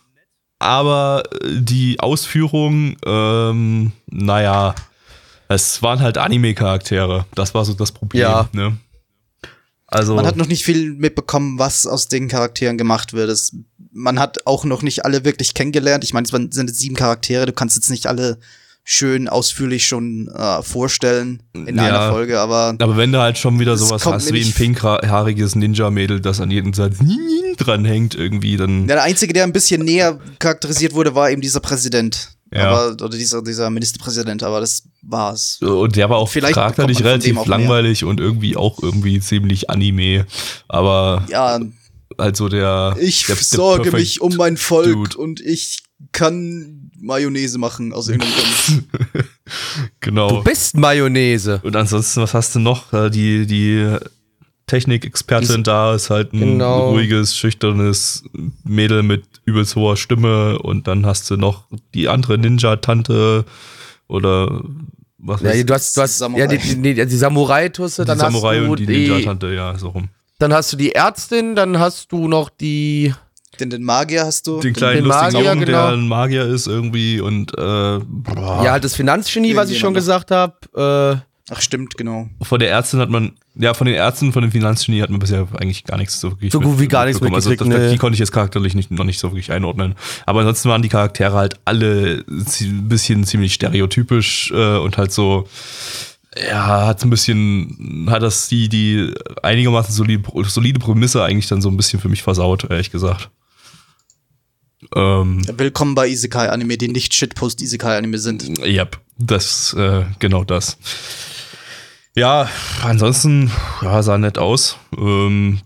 [0.59, 4.75] aber äh, die Ausführung, ähm, naja,
[5.47, 7.25] es waren halt Anime-Charaktere.
[7.35, 8.21] Das war so das Problem.
[8.21, 8.49] Ja.
[8.53, 8.77] Ne?
[9.87, 13.29] Also Man hat noch nicht viel mitbekommen, was aus den Charakteren gemacht wird.
[13.29, 13.55] Es,
[13.91, 16.03] man hat auch noch nicht alle wirklich kennengelernt.
[16.03, 18.39] Ich meine, es sind jetzt sieben Charaktere, du kannst jetzt nicht alle
[18.87, 21.85] schön ausführlich schon äh, vorstellen in Ja.
[21.85, 26.19] einer Folge, aber Aber wenn du halt schon wieder sowas hast wie ein pinkhaariges Ninja-Mädel,
[26.21, 26.97] das an jedem Satz
[27.57, 28.87] dranhängt irgendwie, dann.
[28.87, 32.34] der einzige, der ein bisschen näher charakterisiert wurde, war eben dieser Präsident.
[32.55, 32.69] Ja.
[32.71, 35.59] Aber, oder dieser, dieser Ministerpräsident, aber das war's.
[35.61, 37.57] Und der war auch Vielleicht charakterlich relativ auch mehr.
[37.57, 40.25] langweilig und irgendwie auch irgendwie ziemlich Anime.
[40.67, 41.59] Aber Ja,
[42.17, 42.95] also der.
[42.99, 45.17] ich der, der sorge mich um mein Volk Dude.
[45.17, 48.83] und ich kann Mayonnaise machen aus irgendeinem Grund.
[49.99, 50.29] Genau.
[50.29, 51.59] Du bist Mayonnaise.
[51.63, 52.91] Und ansonsten, was hast du noch?
[52.93, 53.95] Äh, Die, die
[54.67, 56.89] Technikexpertin da ist halt ein Genau.
[56.89, 58.23] ruhiges, schüchternes
[58.63, 63.45] Mädel mit übelst hoher Stimme und dann hast du noch die andere Ninja-Tante
[64.07, 64.61] oder
[65.17, 66.41] was Ja, weiß du hast, du hast Samurai.
[66.41, 69.77] ja, die, die, die, die Samurai-Tusse, dann Samurai hast du und die die, Ninja-Tante, ja,
[69.77, 70.09] so rum.
[70.39, 73.13] dann hast du die Ärztin, dann hast du noch die,
[73.59, 74.59] Denn den Magier hast du.
[74.59, 75.87] Den kleinen den lustigen Magier, Jungen, genau.
[75.87, 78.61] der ein Magier ist irgendwie und äh, boah.
[78.63, 81.21] ja, halt das Finanzgenie, was ich schon gesagt habe.
[81.51, 82.27] Ach, stimmt, genau.
[82.41, 85.47] von der Ärztin hat man, ja, von den Ärzten, von den Finanzgenie hat man bisher
[85.59, 87.21] eigentlich gar nichts so wirklich So gut wie gar nichts.
[87.21, 87.91] Also das, nee.
[87.91, 89.93] die konnte ich jetzt charakterlich nicht, noch nicht so wirklich einordnen.
[90.25, 95.47] Aber ansonsten waren die Charaktere halt alle ein bisschen ziemlich stereotypisch äh, und halt so,
[96.35, 101.69] ja, hat ein bisschen, hat das die, die einigermaßen solide, solide Prämisse eigentlich dann so
[101.69, 103.29] ein bisschen für mich versaut, ehrlich gesagt.
[104.95, 108.59] Ähm, Willkommen bei Isekai-Anime, die nicht Shitpost-Isekai-Anime sind.
[108.65, 110.77] Yep, das, äh, genau das.
[112.15, 112.49] Ja,
[112.83, 113.51] ansonsten,
[113.81, 114.77] ja, sah nett aus.
[114.97, 115.59] Ähm,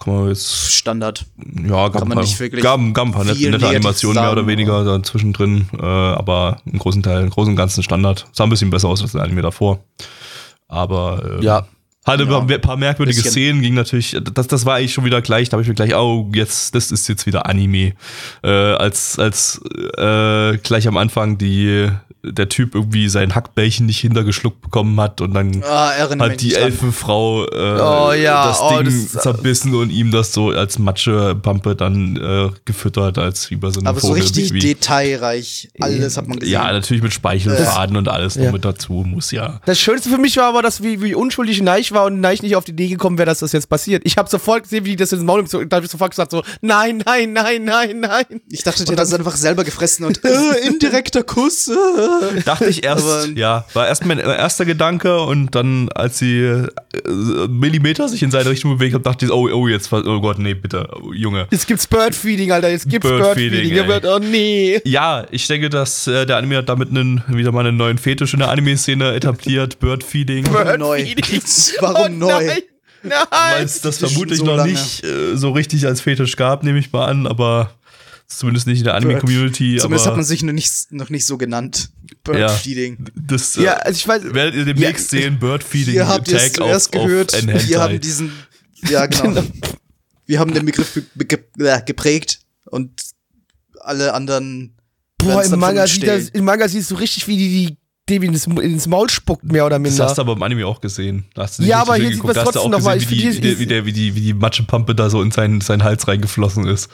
[0.00, 1.26] kann man jetzt, Standard.
[1.38, 4.20] ja, gab, Kann ein man paar, nicht wirklich gab, gab ein paar nette, nette Animationen
[4.22, 8.26] mehr oder weniger da zwischendrin, äh, aber im großen Teil, im großen und ganzen Standard.
[8.32, 9.80] Sah ein bisschen besser aus als der Anime davor.
[10.66, 11.66] Aber, äh, Ja.
[12.04, 13.30] Hatte Ja, ein paar merkwürdige bisschen.
[13.32, 15.94] Szenen, ging natürlich, das, das war eigentlich schon wieder gleich, da habe ich mir gleich,
[15.94, 17.92] oh, jetzt, das ist jetzt wieder Anime.
[18.42, 19.60] Äh, als, als
[19.96, 21.88] äh, gleich am Anfang die,
[22.24, 26.54] der Typ irgendwie sein Hackbällchen nicht hintergeschluckt bekommen hat und dann Ah, hat die.
[26.54, 31.74] Elfenfrau äh, Oh ja, das oh, Ding das- zerbissen und ihm das so als Matschepampe
[31.76, 34.22] dann äh, gefüttert, als wie bei so einem Aber so Vogel.
[34.22, 35.70] richtig wie- detailreich.
[35.80, 36.52] Alles hat man gesehen.
[36.52, 38.52] Ja, natürlich mit Speichelfaden und alles noch Ja.
[38.52, 39.60] mit dazu, muss ja.
[39.66, 42.56] Das Schönste für mich war aber, dass wie, wie unschuldig Neich war und Neich nicht
[42.56, 44.02] auf die Idee gekommen wäre, dass das jetzt passiert.
[44.04, 45.72] Ich habe sofort gesehen, wie die das ins Maul nimmt.
[45.72, 48.24] Da habe ich sofort gesagt so, nein, nein, nein, nein, nein.
[48.48, 51.68] Ich dachte, der hat das einfach selber gefressen und äh, indirekter Kuss.
[51.68, 52.40] Äh.
[52.44, 56.68] Dachte ich erst, Aber- ja, war erst mein erster Gedanke und dann, als sie äh,
[57.48, 60.54] Millimeter sich in seine Richtung bewegt hat, dachte ich, oh, oh, jetzt, oh Gott, nee,
[60.54, 61.46] bitte, oh, Junge.
[61.50, 62.70] Jetzt gibt's Birdfeeding, Alter.
[62.70, 64.80] Jetzt gibt's Birdfeeding, wird, oh nee.
[64.84, 68.32] Ja, ich denke, dass äh, der Anime hat damit einen, wieder mal einen neuen Fetisch
[68.32, 70.44] in der Anime-Szene etabliert, Birdfeeding.
[70.44, 71.42] Birdfeeding.
[71.82, 72.46] Warum oh, neu?
[72.46, 72.62] Nein,
[73.02, 73.26] nein.
[73.30, 74.72] Weil es das vermutlich so noch lange.
[74.72, 77.74] nicht äh, so richtig als Fetisch gab, nehme ich mal an, aber
[78.26, 79.76] zumindest nicht in der Anime-Community.
[79.78, 81.90] Zumindest aber hat man sich noch nicht, noch nicht so genannt.
[82.26, 82.32] Ja.
[82.46, 83.10] Birdfeeding.
[83.14, 84.22] das äh, Ja, also ich weiß.
[84.32, 87.34] werdet ihr demnächst sehen, Birdfeeding habt ihr es auf, gehört.
[87.34, 88.32] auf Wir haben diesen,
[88.88, 89.42] ja genau.
[90.26, 92.90] Wir haben den Begriff be- ge äh, geprägt und
[93.80, 94.76] alle anderen.
[95.18, 97.76] Boah, im Manga, sieht das, im Manga siehst du richtig, wie die, die
[98.08, 100.04] Devi ins, ins Maul spuckt, mehr oder Das minder.
[100.06, 101.24] hast du aber im Anime auch gesehen.
[101.34, 102.98] Da hast du Ja, aber hier sieht hast du trotzdem auch noch mal.
[102.98, 105.60] gesehen, wie Ich die, wie, der, wie, die, wie die Matschepampe da so in seinen,
[105.60, 106.88] sein Hals reingeflossen ist.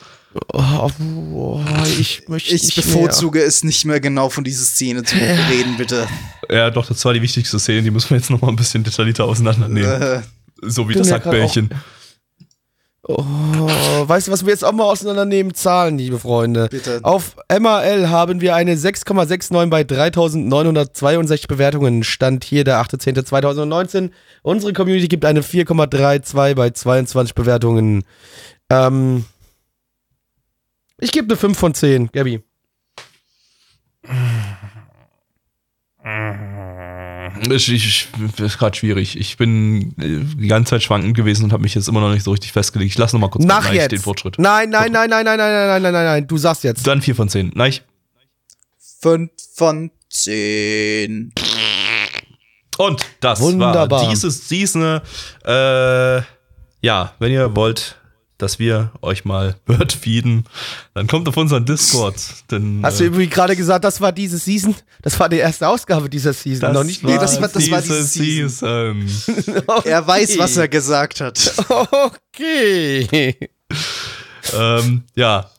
[0.52, 0.90] Oh,
[1.32, 1.60] oh,
[1.98, 6.06] ich möchte Ich nicht bevorzuge es nicht mehr genau von dieser Szene zu reden, bitte.
[6.50, 8.84] Ja, doch, das war die wichtigste Szene, die müssen wir jetzt noch mal ein bisschen
[8.84, 10.02] detaillierter auseinandernehmen.
[10.02, 10.20] Äh,
[10.60, 11.68] so wie das Hackbällchen.
[11.68, 11.80] Mehr.
[13.10, 13.24] Oh,
[14.06, 15.54] weißt du, was wir jetzt auch mal auseinandernehmen?
[15.54, 16.68] Zahlen, liebe Freunde.
[16.70, 17.00] Bitte.
[17.02, 22.04] Auf MRL haben wir eine 6,69 bei 3962 Bewertungen.
[22.04, 24.10] Stand hier der 8.10.2019.
[24.42, 28.04] Unsere Community gibt eine 4,32 bei 22 Bewertungen.
[28.68, 29.24] Ähm,
[30.98, 32.42] ich gebe eine 5 von 10, Gabi.
[37.50, 39.18] Ich, ich, das ist gerade schwierig.
[39.18, 42.24] Ich bin äh, die ganze Zeit schwankend gewesen und habe mich jetzt immer noch nicht
[42.24, 42.92] so richtig festgelegt.
[42.92, 43.92] Ich lasse noch mal kurz Nach Neich jetzt.
[43.92, 44.38] den Fortschritt.
[44.38, 46.26] Nein, nein, nein, nein, nein, nein, nein, nein, nein, nein, nein.
[46.26, 46.86] Du sagst jetzt.
[46.86, 47.52] Dann 4 von 10.
[47.54, 47.82] Neich.
[49.00, 51.32] fünf von zehn.
[52.78, 53.90] Und das Wunderbar.
[53.90, 55.00] war dieses Season.
[55.44, 56.16] Äh,
[56.80, 57.97] ja, wenn ihr wollt,
[58.38, 60.44] dass wir euch mal Bird feeden,
[60.94, 62.14] dann kommt auf unseren Discord.
[62.50, 64.74] Denn, Hast du äh, irgendwie gerade gesagt, das war diese Season?
[65.02, 67.94] Das war die erste Ausgabe dieser Season, noch nicht Nee, das war- das war diese
[67.98, 69.10] diese Season.
[69.84, 71.38] Er weiß, was er gesagt hat.
[72.40, 73.36] Okay.
[74.54, 75.50] ähm, ja,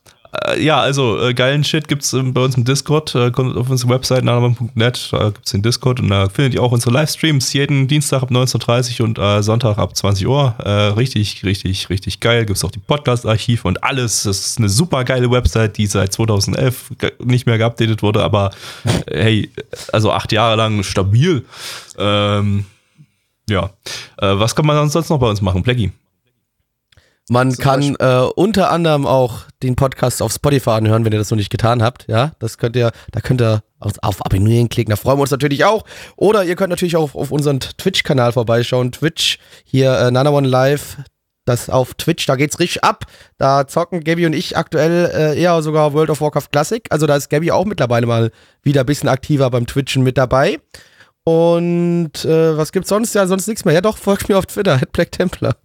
[0.59, 3.15] ja, also äh, geilen Shit gibt's ähm, bei uns im Discord.
[3.15, 6.71] Äh, kommt auf unsere Website nanaman.net, da gibt's den Discord und da findet ihr auch
[6.71, 10.53] unsere Livestreams jeden Dienstag ab 19.30 Uhr und äh, Sonntag ab 20 Uhr.
[10.59, 12.45] Äh, richtig, richtig, richtig geil.
[12.45, 14.23] Gibt's auch die Podcast-Archive und alles.
[14.23, 16.91] Das ist eine super geile Website, die seit 2011
[17.23, 18.51] nicht mehr geupdatet wurde, aber
[19.07, 19.51] äh, hey,
[19.91, 21.43] also acht Jahre lang stabil.
[21.97, 22.65] Ähm,
[23.49, 23.71] ja.
[24.17, 25.63] Äh, was kann man sonst noch bei uns machen?
[25.63, 25.91] Blackie.
[27.29, 31.37] Man kann äh, unter anderem auch den Podcast auf Spotify anhören, wenn ihr das noch
[31.37, 32.05] nicht getan habt.
[32.07, 35.31] Ja, das könnt ihr, da könnt ihr auf, auf Abonnieren klicken, da freuen wir uns
[35.31, 35.85] natürlich auch.
[36.15, 38.91] Oder ihr könnt natürlich auch auf, auf unseren Twitch-Kanal vorbeischauen.
[38.91, 40.97] Twitch, hier äh, Nana One Live,
[41.45, 43.05] das auf Twitch, da geht's richtig ab.
[43.37, 46.83] Da zocken Gabby und ich aktuell äh, eher sogar World of Warcraft Classic.
[46.89, 48.31] Also da ist Gabby auch mittlerweile mal
[48.63, 50.59] wieder ein bisschen aktiver beim Twitchen mit dabei.
[51.25, 53.13] Und äh, was gibt's sonst?
[53.13, 53.75] Ja, sonst nichts mehr.
[53.75, 55.55] Ja, doch, folgt mir auf Twitter, Black Templar.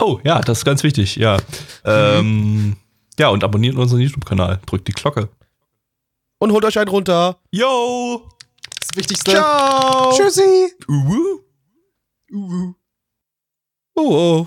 [0.00, 1.36] Oh, ja, das ist ganz wichtig, ja.
[1.84, 2.76] Ähm,
[3.18, 4.60] ja, und abonniert unseren YouTube-Kanal.
[4.66, 5.28] Drückt die Glocke.
[6.38, 7.38] Und holt euch einen runter.
[7.50, 8.28] Yo!
[8.80, 9.30] Das Wichtigste.
[9.32, 10.12] Ciao.
[10.16, 10.72] Tschüssi.
[10.88, 11.40] Uhu.
[12.32, 12.74] Uhu.
[13.94, 14.46] Oh, oh.